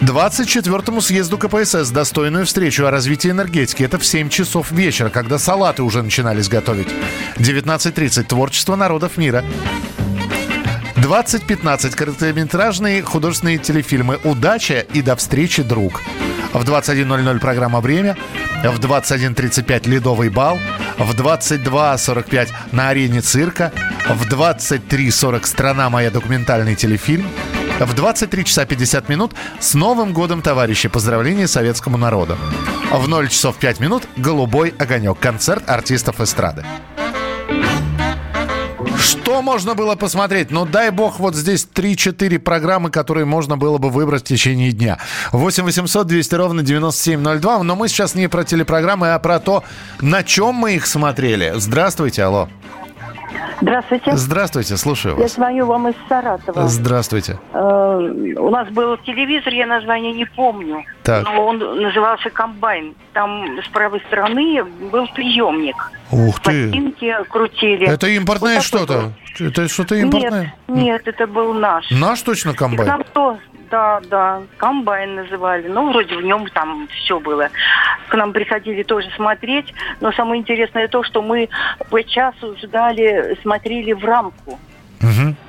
[0.00, 3.82] 24-му съезду КПСС достойную встречу о развитии энергетики.
[3.82, 6.88] Это в 7 часов вечера, когда салаты уже начинались готовить.
[7.36, 8.22] 19.30.
[8.22, 9.44] Творчество народов мира.
[11.12, 11.94] 20.15.
[11.94, 16.00] Короткометражные художественные телефильмы «Удача» и «До встречи, друг».
[16.54, 18.16] В 21.00 программа «Время».
[18.64, 20.58] В 21.35 «Ледовый бал».
[20.96, 23.72] В 22.45 на арене цирка.
[24.08, 27.28] В 23.40 «Страна моя» документальный телефильм.
[27.78, 30.88] В 23 часа 50 минут с Новым годом, товарищи!
[30.88, 32.38] Поздравления советскому народу.
[32.90, 36.64] В 0 часов 5 минут «Голубой огонек»– концерт артистов эстрады.
[39.02, 40.50] Что можно было посмотреть?
[40.50, 44.98] Ну, дай бог, вот здесь 3-4 программы, которые можно было бы выбрать в течение дня.
[45.32, 47.64] 8 800 200 ровно 9702.
[47.64, 49.64] Но мы сейчас не про телепрограммы, а про то,
[50.00, 51.52] на чем мы их смотрели.
[51.56, 52.48] Здравствуйте, алло.
[53.62, 54.16] Здравствуйте.
[54.16, 55.34] Здравствуйте, слушаю Я вас.
[55.34, 56.66] звоню вам из Саратова.
[56.66, 57.38] Здравствуйте.
[57.52, 57.96] Э,
[58.38, 60.84] У нас был телевизор, я название не помню.
[61.04, 61.24] Так.
[61.24, 62.94] Но он назывался «Комбайн».
[63.12, 65.76] Там с правой стороны был приемник.
[66.10, 66.68] Ух ты.
[66.70, 67.86] Пластинки крутили.
[67.86, 69.12] Это импортное Вот что-то?
[69.38, 70.54] Это что-то импортное?
[70.66, 71.88] Нет, нет, это был наш.
[71.90, 72.88] Наш точно И к комбайн?
[72.88, 73.04] нам
[73.72, 75.66] да, да, комбайн называли.
[75.66, 77.48] Ну, вроде в нем там все было.
[78.08, 79.72] К нам приходили тоже смотреть.
[80.00, 81.48] Но самое интересное то, что мы
[81.90, 84.58] по часу ждали, смотрели в рамку.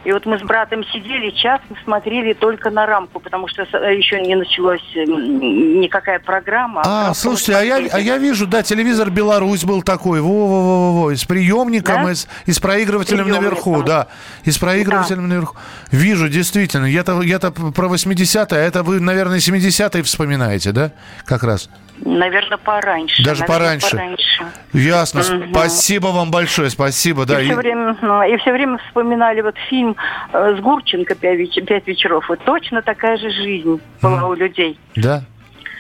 [0.06, 3.74] И вот мы с братом сидели, час мы смотрели только на рамку, потому что с-
[3.96, 6.82] еще не началась м, никакая программа.
[6.86, 11.24] А, слушайте, а я, а я вижу, да, телевизор Беларусь был такой, во-во-во-во, и с
[11.26, 12.12] приемником, Да?
[12.12, 13.44] и, с, и с проигрывателем Приемником.
[13.44, 14.08] наверху, да,
[14.44, 15.56] и с проигрывателем наверху.
[15.92, 20.92] Вижу, действительно, я-то, я-то про 80-е, а это вы, наверное, 70-е вспоминаете, да,
[21.26, 21.70] как раз?
[22.06, 23.24] Наверное, пораньше.
[23.24, 23.92] Даже наверное, пораньше.
[23.92, 24.46] пораньше.
[24.74, 25.52] Ясно, Мгм.
[25.52, 27.40] спасибо вам большое, спасибо, да.
[27.40, 29.96] и, и- все время, ну, и все время вспоминали вот фильм
[30.32, 32.28] э, с Гурченко «Пять, веч- «Пять вечеров».
[32.30, 34.80] Вот точно такая же жизнь была у людей.
[34.96, 35.24] Да,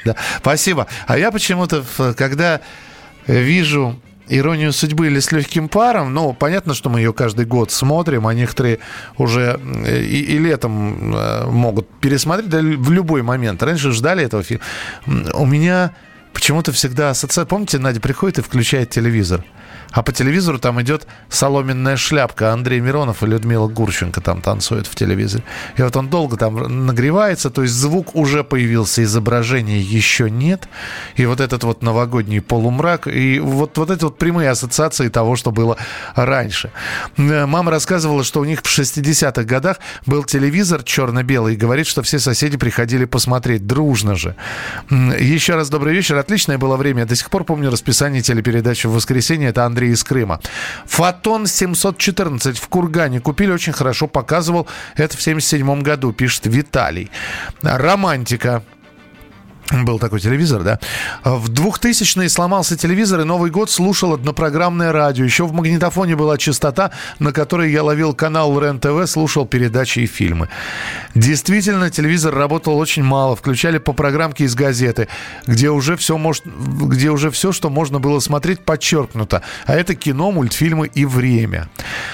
[0.05, 0.15] да.
[0.37, 0.87] Спасибо.
[1.07, 1.83] А я почему-то,
[2.15, 2.61] когда
[3.25, 3.99] вижу
[4.29, 8.33] «Иронию судьбы» или «С легким паром», ну, понятно, что мы ее каждый год смотрим, а
[8.33, 8.79] некоторые
[9.17, 13.61] уже э, и, и летом э, могут пересмотреть да, в любой момент.
[13.63, 14.63] Раньше ждали этого фильма.
[15.33, 15.91] У меня
[16.33, 17.45] почему-то всегда ассоциация...
[17.45, 19.43] Помните, Надя приходит и включает телевизор?
[19.93, 22.51] А по телевизору там идет соломенная шляпка.
[22.51, 25.43] Андрей Миронов и Людмила Гурченко там танцуют в телевизоре.
[25.77, 30.67] И вот он долго там нагревается, то есть звук уже появился, изображения еще нет.
[31.15, 35.51] И вот этот вот новогодний полумрак, и вот, вот эти вот прямые ассоциации того, что
[35.51, 35.77] было
[36.15, 36.71] раньше.
[37.17, 39.77] Э, Мама рассказывала, что у них в 60-х годах
[40.07, 44.35] был телевизор черно-белый, и говорит, что все соседи приходили посмотреть дружно же.
[44.89, 46.17] Еще раз добрый вечер.
[46.17, 47.01] Отличное было время.
[47.01, 49.49] Я до сих пор помню расписание телепередачи в воскресенье.
[49.49, 50.39] Это Андрей из Крыма.
[50.85, 53.51] Фотон 714 в Кургане купили.
[53.51, 54.67] Очень хорошо показывал.
[54.95, 57.11] Это в 77 году, пишет Виталий.
[57.61, 58.63] Романтика.
[59.73, 60.79] Был такой телевизор, да?
[61.23, 65.25] В 2000-е сломался телевизор, и Новый год слушал однопрограммное радио.
[65.25, 70.47] Еще в магнитофоне была частота, на которой я ловил канал РЕН-ТВ, слушал передачи и фильмы.
[71.15, 73.35] Действительно, телевизор работал очень мало.
[73.35, 75.07] Включали по программке из газеты,
[75.47, 79.41] где уже все, может, где уже все, что можно было смотреть, подчеркнуто.
[79.65, 81.69] А это кино, мультфильмы и время.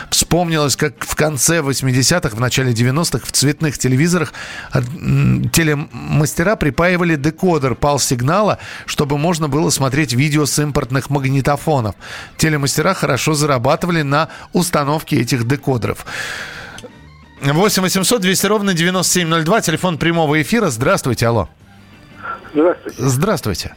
[0.09, 4.33] Вспомнилось, как в конце 80-х, в начале 90-х в цветных телевизорах
[4.73, 7.17] телемастера припаивали
[7.49, 11.95] декодер пал сигнала, чтобы можно было смотреть видео с импортных магнитофонов.
[12.37, 16.05] Телемастера хорошо зарабатывали на установке этих декодеров.
[17.41, 20.67] 8 800 200 ровно 9702, телефон прямого эфира.
[20.69, 21.49] Здравствуйте, алло.
[22.53, 23.01] Здравствуйте.
[23.01, 23.75] Здравствуйте.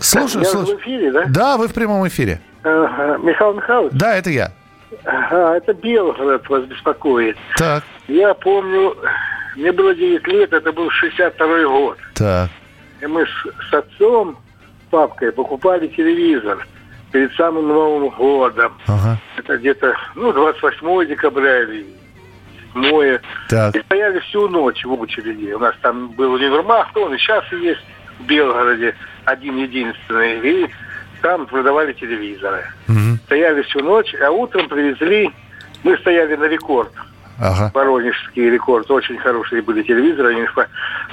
[0.00, 0.78] Слушаю, Я слушаю.
[0.78, 1.24] в эфире, да?
[1.28, 2.40] Да, вы в прямом эфире.
[2.64, 3.18] Ага.
[3.18, 3.92] Михаил Михайлович?
[3.92, 4.52] Да, это я.
[5.04, 7.36] Ага, это Белгород вас беспокоит.
[7.56, 8.96] Так, Я помню,
[9.56, 11.98] мне было 9 лет, это был 62 год.
[12.14, 12.50] так.
[13.00, 14.36] И мы с, с отцом,
[14.90, 16.66] папкой покупали телевизор
[17.12, 18.74] перед самым Новым годом.
[18.86, 19.18] Ага.
[19.38, 21.86] Это где-то, ну, 28 декабря или
[22.74, 23.74] 7 Так.
[23.74, 25.52] И стояли всю ночь в очереди.
[25.52, 27.80] У нас там был универмаг, ну, он и сейчас есть
[28.18, 30.40] в Белгороде, один единственный.
[30.40, 30.70] И
[31.22, 32.64] там продавали телевизоры.
[33.24, 35.30] Стояли всю ночь, а утром привезли,
[35.84, 36.92] мы стояли на рекорд.
[37.40, 37.70] Ага.
[37.74, 38.90] Воронежский рекорд.
[38.90, 40.34] Очень хорошие были телевизоры.
[40.36, 40.46] Они,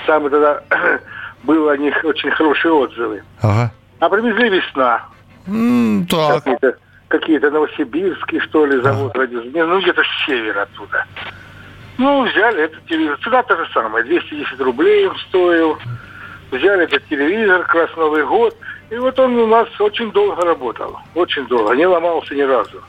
[0.06, 0.62] самые тогда
[1.44, 3.24] было о них очень хорошие отзывы.
[3.42, 3.72] Ага.
[4.00, 5.04] А привезли весна.
[5.48, 6.44] М, так.
[6.44, 11.06] Какие-то, какие-то новосибирские, что ли, завод радио- не, Ну, где-то с севера оттуда.
[11.98, 13.18] Ну, взяли этот телевизор.
[13.24, 14.04] Цена та же самая.
[14.04, 15.78] 210 рублей он стоил.
[16.52, 18.56] Взяли этот телевизор, как раз Новый год.
[18.90, 21.00] И вот он у нас очень долго работал.
[21.16, 21.74] Очень долго.
[21.76, 22.82] Не ломался ни разу.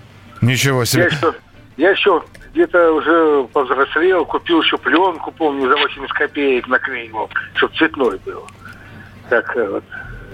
[0.43, 1.05] Ничего Я себе.
[1.07, 1.33] еще,
[1.79, 8.19] Я еще где-то уже повзрослел, купил еще пленку, помню, за 80 копеек наклеивал, чтобы цветной
[8.27, 8.45] был.
[9.31, 9.85] Так э, вот,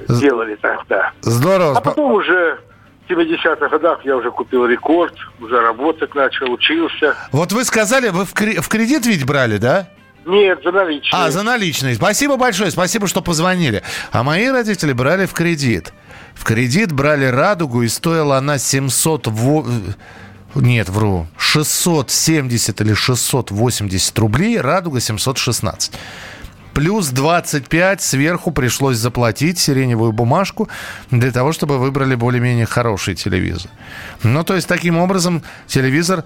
[0.09, 1.13] сделали так, да.
[1.21, 1.77] Здорово.
[1.77, 2.59] А потом уже
[3.07, 7.15] в 70-х годах я уже купил рекорд, уже работать начал, учился.
[7.31, 9.89] Вот вы сказали, вы в, кре- в кредит ведь брали, да?
[10.25, 11.25] Нет, за наличные.
[11.27, 11.95] А, за наличные.
[11.97, 13.83] Спасибо большое, спасибо, что позвонили.
[14.13, 15.93] А мои родители брали в кредит.
[16.33, 19.29] В кредит брали «Радугу», и стоила она 700...
[20.55, 21.27] Нет, вру.
[21.37, 25.93] 670 или 680 рублей, «Радуга» 716.
[26.75, 30.69] Плюс 25 сверху пришлось заплатить сиреневую бумажку
[31.11, 33.71] для того, чтобы выбрали более-менее хороший телевизор.
[34.25, 36.25] Ну, то есть, таким образом, телевизор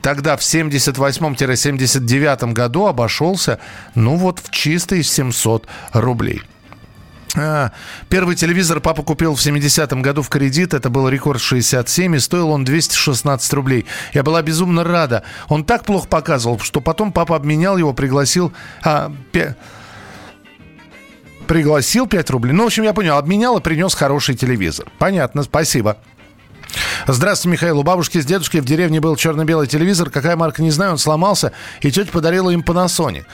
[0.00, 3.58] тогда в 78-79 году обошелся,
[3.96, 6.42] ну, вот в чистые 700 рублей.
[7.36, 7.72] А,
[8.08, 10.74] Первый телевизор папа купил в 70-м году в кредит.
[10.74, 13.86] Это был рекорд 67, и стоил он 216 рублей.
[14.14, 15.22] Я была безумно рада.
[15.48, 18.52] Он так плохо показывал, что потом папа обменял его, пригласил...
[18.82, 19.56] а, пе-
[21.46, 22.52] Пригласил 5 рублей.
[22.52, 23.16] Ну, в общем, я понял.
[23.16, 24.86] Обменял и принес хороший телевизор.
[24.98, 25.96] Понятно, спасибо.
[27.06, 27.78] Здравствуйте, Михаил.
[27.78, 30.10] У бабушки с дедушкой в деревне был черно-белый телевизор.
[30.10, 31.52] Какая марка, не знаю, он сломался.
[31.80, 33.24] И тетя подарила им Panasonic.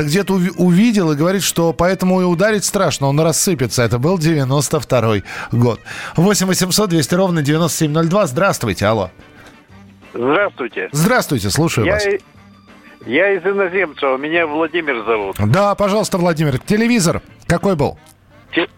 [0.00, 3.82] Так где-то уви- увидел и говорит, что поэтому и ударить страшно, он рассыпется.
[3.82, 5.20] Это был 92
[5.52, 5.78] год.
[6.16, 8.26] 8 800 200 ровно 9702.
[8.28, 9.10] Здравствуйте, алло.
[10.14, 10.88] Здравствуйте.
[10.92, 12.06] Здравствуйте, слушаю я, вас.
[12.06, 12.18] и-
[13.04, 15.36] я из иноземцев, меня Владимир зовут.
[15.38, 16.58] Да, пожалуйста, Владимир.
[16.60, 17.98] Телевизор какой был?
[18.54, 18.68] Те-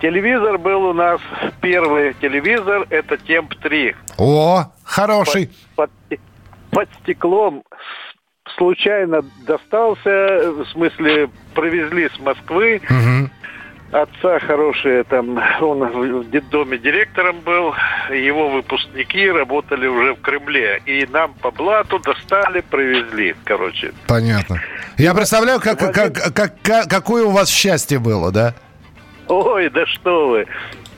[0.00, 1.20] телевизор был у нас
[1.60, 3.96] первый телевизор, это Темп 3.
[4.16, 5.50] О, хороший.
[5.74, 5.90] Под,
[6.70, 8.07] под стеклом с-
[8.56, 12.80] случайно достался, в смысле привезли с Москвы.
[12.88, 13.30] Мгм.
[13.90, 15.78] Отца хорошие, там, он
[16.20, 17.74] в детдоме директором был,
[18.12, 20.82] его выпускники работали уже в Кремле.
[20.84, 23.92] И нам по блату достали, привезли, короче.
[24.06, 24.60] Понятно.
[24.98, 28.52] Я представляю, как, как, как, как- какое у вас счастье было, да?
[29.26, 30.46] Ой, да что вы.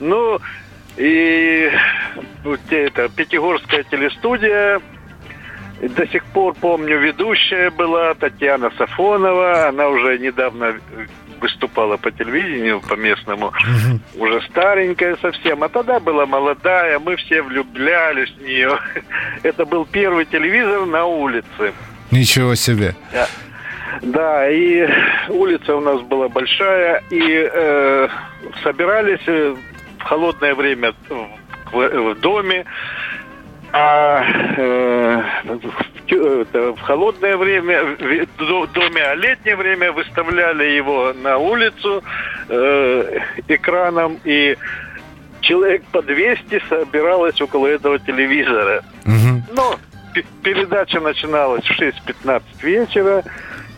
[0.01, 0.41] Ну,
[0.97, 1.71] и
[2.43, 4.81] вот это, Пятигорская телестудия,
[5.81, 9.69] до сих пор помню, ведущая была Татьяна Сафонова.
[9.69, 10.75] Она уже недавно
[11.41, 13.53] выступала по телевидению, по местному.
[14.17, 15.63] Уже старенькая совсем.
[15.63, 18.79] А тогда была молодая, мы все влюблялись в нее.
[19.43, 21.73] Это был первый телевизор на улице.
[22.11, 22.95] Ничего себе.
[23.13, 23.27] Да.
[24.03, 24.89] Да, и
[25.29, 28.09] улица у нас была большая, и э,
[28.63, 29.55] собирались э,
[29.99, 32.65] в холодное время в, в доме,
[33.73, 34.25] а
[34.57, 34.80] э,
[35.45, 42.03] в, это, в холодное время в до- доме, а летнее время выставляли его на улицу
[42.49, 44.57] э, экраном, и
[45.41, 48.83] человек по 200 собиралось около этого телевизора.
[49.55, 49.77] Но
[50.15, 53.23] п- передача начиналась в 6.15 вечера,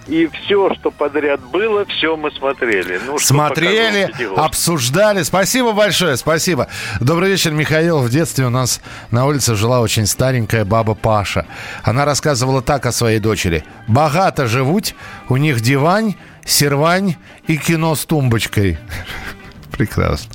[0.07, 3.01] и все, что подряд было, все мы смотрели.
[3.07, 5.23] Ну, Смотрели, обсуждали.
[5.23, 6.69] Спасибо большое, спасибо.
[7.01, 7.99] Добрый вечер, Михаил.
[8.01, 11.47] В детстве у нас на улице жила очень старенькая баба Паша.
[11.83, 13.65] Она рассказывала так о своей дочери.
[13.87, 14.95] Богато живут,
[15.29, 18.79] у них дивань, сервань и кино с тумбочкой.
[19.73, 20.31] Прекрасно.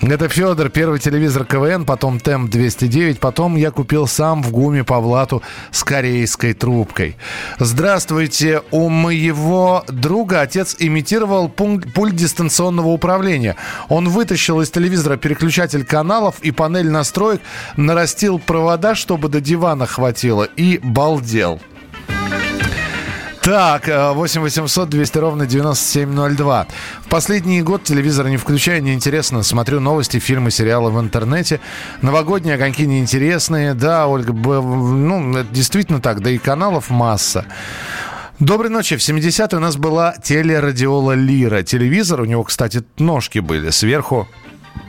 [0.00, 5.00] Это Федор, первый телевизор КВН, потом ТЭМ 209, потом я купил сам в ГУМе по
[5.00, 7.16] блату с корейской трубкой.
[7.58, 13.56] Здравствуйте, у моего друга отец имитировал пункт- пульт дистанционного управления.
[13.88, 17.40] Он вытащил из телевизора переключатель каналов и панель настроек,
[17.76, 21.60] нарастил провода, чтобы до дивана хватило, и балдел.
[23.48, 26.66] Так, э, 8 800 200 ровно 9702.
[27.00, 29.42] В последний год телевизор не включаю, неинтересно.
[29.42, 31.58] Смотрю новости, фильмы, сериалы в интернете.
[32.02, 33.72] Новогодние огоньки неинтересные.
[33.72, 36.20] Да, Ольга, ну, это действительно так.
[36.20, 37.46] Да и каналов масса.
[38.38, 38.98] Доброй ночи.
[38.98, 41.62] В 70-е у нас была телерадиола Лира.
[41.62, 43.70] Телевизор, у него, кстати, ножки были.
[43.70, 44.28] Сверху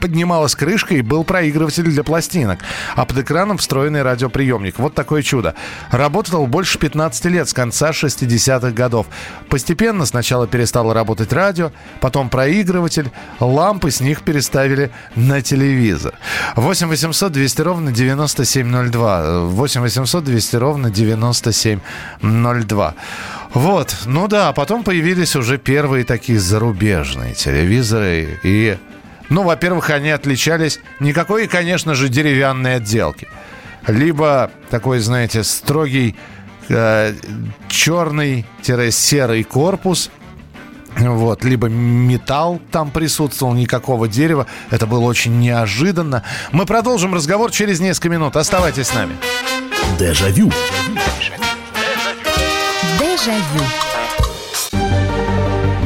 [0.00, 2.60] поднималась крышка и был проигрыватель для пластинок.
[2.96, 4.78] А под экраном встроенный радиоприемник.
[4.78, 5.54] Вот такое чудо.
[5.90, 9.06] Работал больше 15 лет с конца 60-х годов.
[9.48, 16.14] Постепенно сначала перестало работать радио, потом проигрыватель, лампы с них переставили на телевизор.
[16.56, 19.44] 8 800 200 ровно 9702.
[19.44, 22.94] 8 800 200 ровно 9702.
[23.52, 28.38] Вот, ну да, потом появились уже первые такие зарубежные телевизоры.
[28.44, 28.78] И,
[29.30, 33.28] ну, во-первых, они отличались никакой, конечно же, деревянной отделки.
[33.86, 36.16] Либо такой, знаете, строгий
[36.68, 37.14] э,
[37.68, 40.10] черный-серый корпус,
[40.98, 44.46] вот, либо металл там присутствовал, никакого дерева.
[44.70, 46.24] Это было очень неожиданно.
[46.52, 48.36] Мы продолжим разговор через несколько минут.
[48.36, 49.16] Оставайтесь с нами.
[49.98, 50.50] Дежавю.
[52.98, 53.64] Дежавю.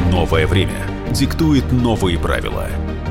[0.09, 2.67] Новое время диктует новые правила.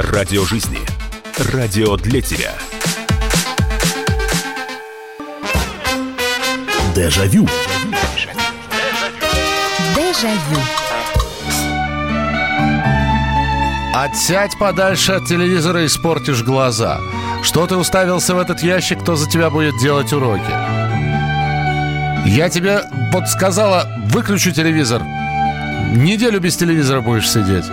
[0.00, 0.78] Радио жизни.
[1.52, 2.52] Радио для тебя.
[6.94, 7.48] Дежавю.
[9.96, 10.60] Дежавю.
[13.92, 17.00] Отсядь подальше от телевизора и испортишь глаза.
[17.42, 20.52] Что ты уставился в этот ящик, кто за тебя будет делать уроки?
[22.24, 22.82] Я тебе
[23.12, 25.02] вот сказала, выключу телевизор.
[25.92, 27.64] Неделю без телевизора будешь сидеть.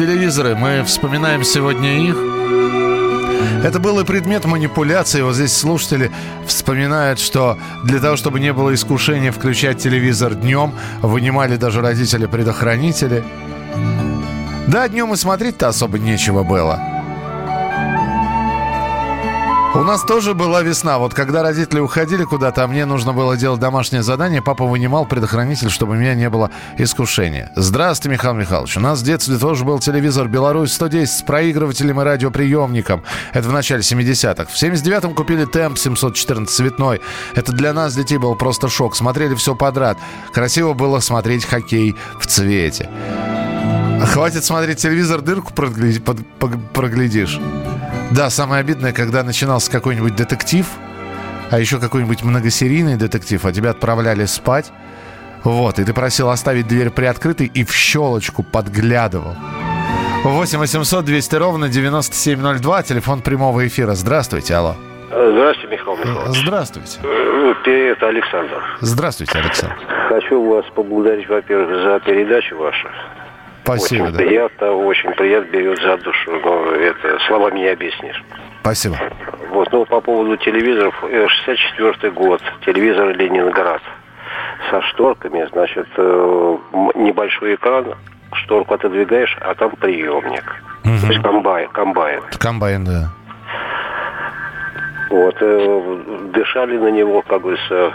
[0.00, 2.16] Телевизоры, мы вспоминаем сегодня их.
[3.62, 5.20] Это был и предмет манипуляции.
[5.20, 6.10] Вот здесь слушатели
[6.46, 10.72] вспоминают, что для того, чтобы не было искушения включать телевизор днем,
[11.02, 13.22] вынимали даже родители предохранители.
[14.68, 16.80] Да, днем и смотреть-то особо нечего было.
[19.72, 20.98] У нас тоже была весна.
[20.98, 25.70] Вот когда родители уходили куда-то, а мне нужно было делать домашнее задание, папа вынимал предохранитель,
[25.70, 27.52] чтобы у меня не было искушения.
[27.54, 28.76] Здравствуйте, Михаил Михайлович.
[28.76, 33.04] У нас в детстве тоже был телевизор «Беларусь-110» с проигрывателем и радиоприемником.
[33.32, 34.46] Это в начале 70-х.
[34.46, 37.00] В 79-м купили «Темп» 714 цветной.
[37.36, 38.96] Это для нас, детей, был просто шок.
[38.96, 39.98] Смотрели все подряд.
[40.32, 42.90] Красиво было смотреть хоккей в цвете.
[44.04, 47.38] Хватит смотреть телевизор, дырку проглядишь.
[48.10, 50.66] Да, самое обидное, когда начинался какой-нибудь детектив,
[51.50, 54.72] а еще какой-нибудь многосерийный детектив, а тебя отправляли спать.
[55.44, 59.36] Вот, и ты просил оставить дверь приоткрытой и в щелочку подглядывал.
[60.24, 63.94] 8 800 200 ровно 9702, телефон прямого эфира.
[63.94, 64.74] Здравствуйте, алло.
[65.08, 66.42] Здравствуйте, Михаил Михайлович.
[66.42, 66.98] Здравствуйте.
[67.64, 68.62] Это Александр.
[68.80, 69.76] Здравствуйте, Александр.
[70.08, 72.88] Хочу вас поблагодарить, во-первых, за передачу вашу.
[73.62, 74.04] Спасибо.
[74.04, 74.18] Очень да.
[74.18, 76.30] приятно, очень приятно, берет за душу.
[76.44, 78.22] Но это словами не объяснишь.
[78.60, 78.98] Спасибо.
[79.50, 83.82] Вот, ну, по поводу телевизоров, 64 год, телевизор Ленинград
[84.70, 86.56] со шторками, значит, э,
[86.94, 87.94] небольшой экран,
[88.32, 90.44] шторку отодвигаешь, а там приемник.
[90.84, 90.98] Угу.
[91.00, 92.22] То есть комбайн, комбайн.
[92.38, 93.10] Комбайн, да.
[95.10, 97.90] Вот, э, дышали на него, как бы, э,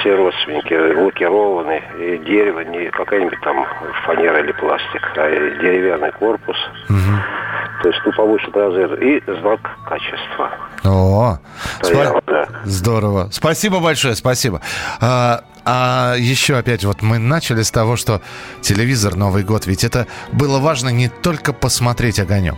[0.00, 3.64] все родственники, лакированный, и дерево, не какая-нибудь там
[4.04, 5.30] фанера или пластик, а
[5.62, 6.56] деревянный корпус.
[6.88, 7.82] Угу.
[7.82, 8.96] То есть, ну, повыше разряда.
[8.96, 10.50] И знак качества.
[10.84, 11.38] О,
[11.80, 12.48] Стоял, да.
[12.64, 13.28] здорово.
[13.30, 14.60] Спасибо большое, спасибо.
[15.00, 18.20] А, а еще опять вот мы начали с того, что
[18.62, 22.56] телевизор Новый год, ведь это было важно не только посмотреть огонек.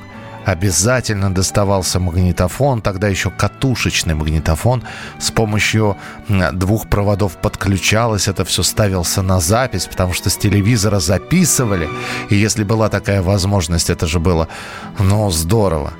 [0.48, 4.82] Обязательно доставался магнитофон, тогда еще катушечный магнитофон.
[5.18, 5.98] С помощью
[6.52, 11.86] двух проводов подключалось, это все ставился на запись, потому что с телевизора записывали.
[12.30, 14.48] И если была такая возможность, это же было,
[14.98, 15.92] ну, здорово.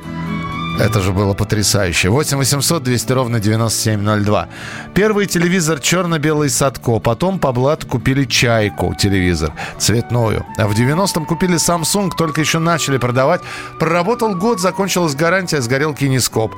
[0.79, 2.09] Это же было потрясающе.
[2.09, 4.49] 8 800 200 ровно 9702.
[4.95, 7.01] Первый телевизор черно-белый Садко.
[7.01, 10.47] Потом по блату купили Чайку телевизор цветную.
[10.57, 13.41] А в 90-м купили Samsung, только еще начали продавать.
[13.81, 16.55] Проработал год, закончилась гарантия, сгорел кинескоп.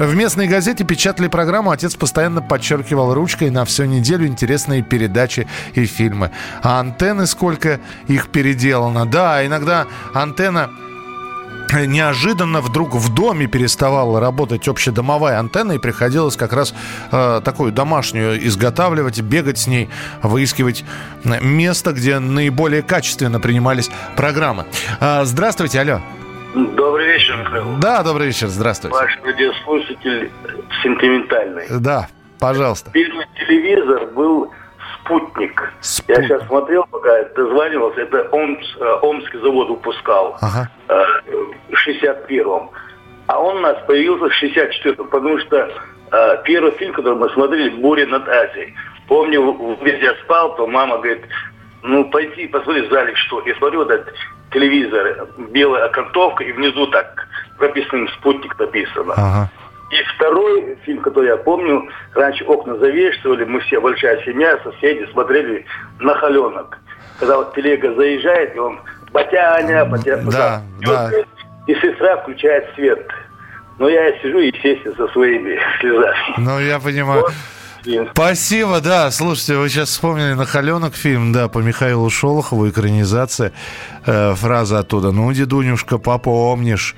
[0.00, 5.86] В местной газете печатали программу, отец постоянно подчеркивал ручкой на всю неделю интересные передачи и
[5.86, 6.32] фильмы.
[6.64, 9.06] А антенны сколько их переделано.
[9.06, 10.70] Да, иногда антенна
[11.72, 16.74] неожиданно вдруг в доме переставала работать общедомовая антенна, и приходилось как раз
[17.10, 19.88] э, такую домашнюю изготавливать, бегать с ней,
[20.22, 20.84] выискивать
[21.24, 24.66] место, где наиболее качественно принимались программы.
[25.00, 26.00] Э, здравствуйте, алло.
[26.54, 27.76] Добрый вечер, Михаил.
[27.78, 28.96] Да, добрый вечер, здравствуйте.
[28.96, 30.30] Ваш радиослушатель
[30.82, 31.66] сентиментальный.
[31.68, 32.08] Да,
[32.38, 32.90] пожалуйста.
[32.92, 34.52] Первый телевизор был
[35.04, 35.72] «Спутник».
[36.08, 40.70] Я сейчас смотрел, пока дозванивался, это Омс, э, Омский завод выпускал ага.
[40.88, 41.04] э,
[41.70, 42.70] в 61-м.
[43.26, 45.70] А он у нас появился в 64-м, потому что
[46.12, 48.74] э, первый фильм, который мы смотрели, «Буря над Азией».
[49.08, 51.24] Помню, я спал, то мама говорит,
[51.82, 53.42] ну, пойди посмотри в зале, что.
[53.46, 54.14] Я смотрю, вот этот
[54.52, 57.28] телевизор, белая окантовка, и внизу так
[57.58, 59.14] прописано «Спутник» написано.
[59.14, 59.50] Ага.
[59.90, 65.64] И второй фильм, который я помню, раньше окна завешивали, мы все, большая семья, соседи, смотрели
[66.00, 66.78] на холенок.
[67.20, 68.80] Когда вот телега заезжает, и он
[69.12, 70.30] батяня, батяня.
[70.30, 71.10] Да, и, да.
[71.66, 73.06] и сестра включает свет
[73.78, 76.34] Но я сижу, естественно, со своими слезами.
[76.38, 77.26] Ну, я понимаю.
[78.12, 79.10] Спасибо, да.
[79.10, 83.52] Слушайте, вы сейчас вспомнили «Нахаленок» фильм, да, по Михаилу Шолохову, экранизация.
[84.06, 85.12] Э, фраза оттуда.
[85.12, 86.96] Ну, дедунюшка, попомнишь.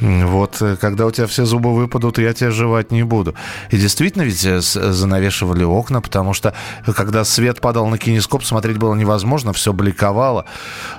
[0.00, 3.34] Вот, э, когда у тебя все зубы выпадут, я тебя жевать не буду.
[3.70, 6.54] И действительно ведь э, занавешивали окна, потому что
[6.86, 10.46] э, когда свет падал на кинескоп, смотреть было невозможно, все бликовало.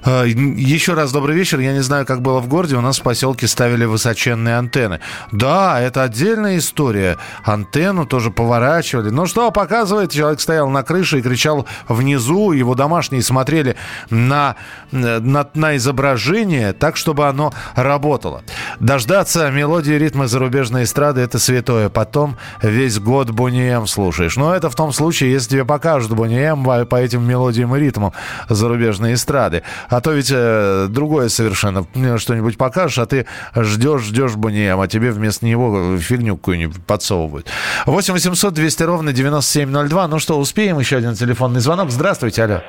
[0.05, 1.59] Еще раз добрый вечер.
[1.59, 2.75] Я не знаю, как было в городе.
[2.75, 4.99] У нас в поселке ставили высоченные антенны.
[5.31, 7.17] Да, это отдельная история.
[7.43, 9.09] Антенну тоже поворачивали.
[9.09, 12.51] Ну что, показывает, человек стоял на крыше и кричал внизу.
[12.51, 13.75] Его домашние смотрели
[14.09, 14.55] на,
[14.91, 18.43] на, на изображение так, чтобы оно работало.
[18.91, 21.87] Дождаться мелодии ритма зарубежной эстрады– это святое.
[21.87, 24.35] Потом весь год Бонием слушаешь.
[24.35, 28.11] Но это в том случае, если тебе покажут Бонием по этим мелодиям и ритмам
[28.49, 29.63] зарубежной эстрады.
[29.87, 31.85] А то ведь э, другое совершенно.
[32.17, 37.47] Что-нибудь покажешь, а ты ждешь, ждешь Бонием, а тебе вместо него фигню какую-нибудь подсовывают.
[37.85, 40.07] 8 800 200 ровно 9702.
[40.09, 41.91] Ну что, успеем еще один телефонный звонок.
[41.91, 42.61] Здравствуйте, алло.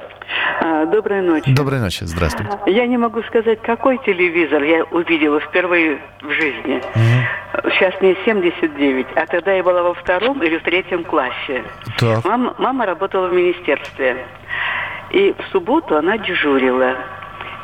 [0.86, 1.52] Доброй ночи.
[1.52, 2.58] Доброй ночи, здравствуйте.
[2.66, 6.76] Я не могу сказать, какой телевизор я увидела впервые в жизни.
[6.76, 7.70] Угу.
[7.70, 11.64] Сейчас мне 79, а тогда я была во втором или в третьем классе.
[11.98, 12.24] Так.
[12.24, 14.26] Мама, мама работала в министерстве.
[15.10, 16.96] И в субботу она дежурила.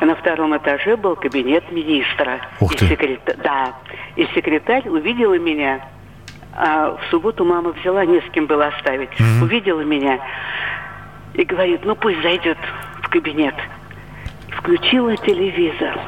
[0.01, 2.39] На втором этаже был кабинет министра.
[2.59, 2.85] Ух ты.
[2.85, 3.73] И секретарь, да.
[4.15, 5.81] И секретарь увидела меня.
[6.55, 9.11] А в субботу мама взяла, не с кем было оставить.
[9.19, 9.45] Угу.
[9.45, 10.19] Увидела меня
[11.33, 12.57] и говорит, ну пусть зайдет
[13.09, 13.55] кабинет.
[14.49, 15.99] Включила телевизор.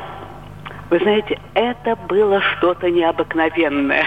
[0.89, 4.05] Вы знаете, это было что-то необыкновенное.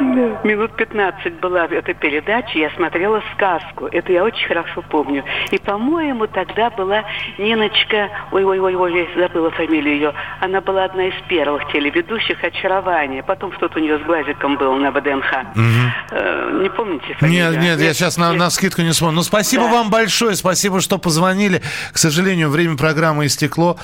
[0.00, 3.86] Минут 15 была эта передача, я смотрела сказку.
[3.86, 5.24] Это я очень хорошо помню.
[5.50, 7.04] И, по-моему, тогда была
[7.38, 10.14] Ниночка, ой-ой-ой, я забыла фамилию ее.
[10.40, 13.22] Она была одна из первых телеведущих «Очарование».
[13.22, 15.32] Потом что-то у нее с глазиком было на ВДНХ.
[15.54, 15.62] Угу.
[16.10, 17.52] Э, не помните фамилию?
[17.52, 19.16] Нет, нет, я сейчас на, на скидку не вспомню.
[19.16, 19.72] Ну, спасибо да.
[19.72, 21.62] вам большое, спасибо, что позвонили.
[21.92, 23.76] К сожалению, время программы истекло.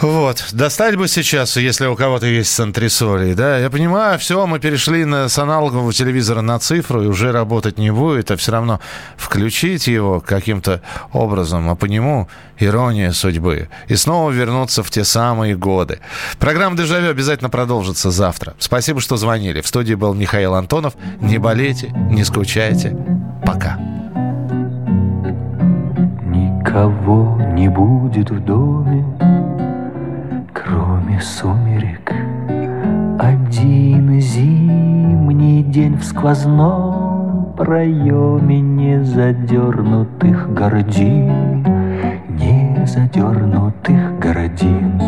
[0.00, 0.50] Вот.
[0.52, 3.58] Достать бы сейчас, если у кого-то есть с антресолей, да.
[3.58, 7.90] Я понимаю, все, мы перешли на, с аналогового телевизора на цифру, и уже работать не
[7.90, 8.80] будет, а все равно
[9.16, 10.82] включить его каким-то
[11.12, 12.28] образом, а по нему
[12.58, 13.68] ирония судьбы.
[13.88, 15.98] И снова вернуться в те самые годы.
[16.38, 18.54] Программа «Дежавю» обязательно продолжится завтра.
[18.58, 19.60] Спасибо, что звонили.
[19.62, 20.94] В студии был Михаил Антонов.
[21.20, 22.96] Не болейте, не скучайте.
[23.44, 23.76] Пока.
[26.24, 29.04] Никого не будет в доме,
[30.68, 32.12] кроме сумерек.
[33.18, 41.64] Один зимний день в сквозном проеме не задернутых гордин,
[42.28, 45.00] не задернутых гордин.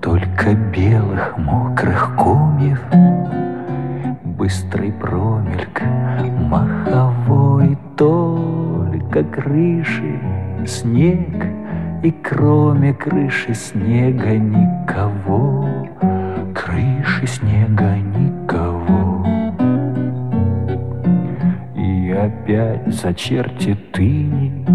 [0.00, 2.80] Только белых мокрых комьев
[4.24, 5.82] быстрый промельк
[6.50, 10.11] маховой только крыши
[10.82, 11.46] снег
[12.02, 15.64] и кроме крыши снега никого.
[16.54, 19.24] Крыши снега никого.
[21.76, 24.66] И опять зачертит тыни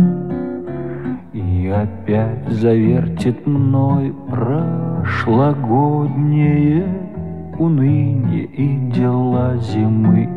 [1.34, 6.86] и опять завертит мной прошлогоднее
[7.60, 10.30] уныние и дела зимы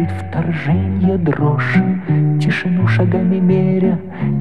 [0.00, 1.76] пробежит вторжение дрожь,
[2.40, 3.98] тишину шагами меря,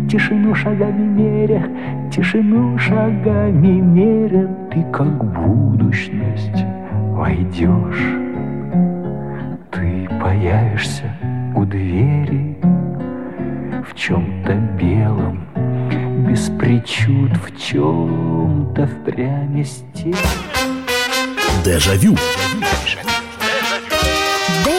[0.09, 1.63] тишину шагами меря,
[2.11, 6.65] тишину шагами меря, ты как будущность
[7.13, 8.17] войдешь,
[9.71, 11.15] ты появишься
[11.55, 12.57] у двери
[13.87, 15.41] в чем-то белом,
[16.27, 20.15] без причуд в чем-то впрямь стен.
[21.63, 22.15] Дежавю.
[22.55, 23.18] Дежавю.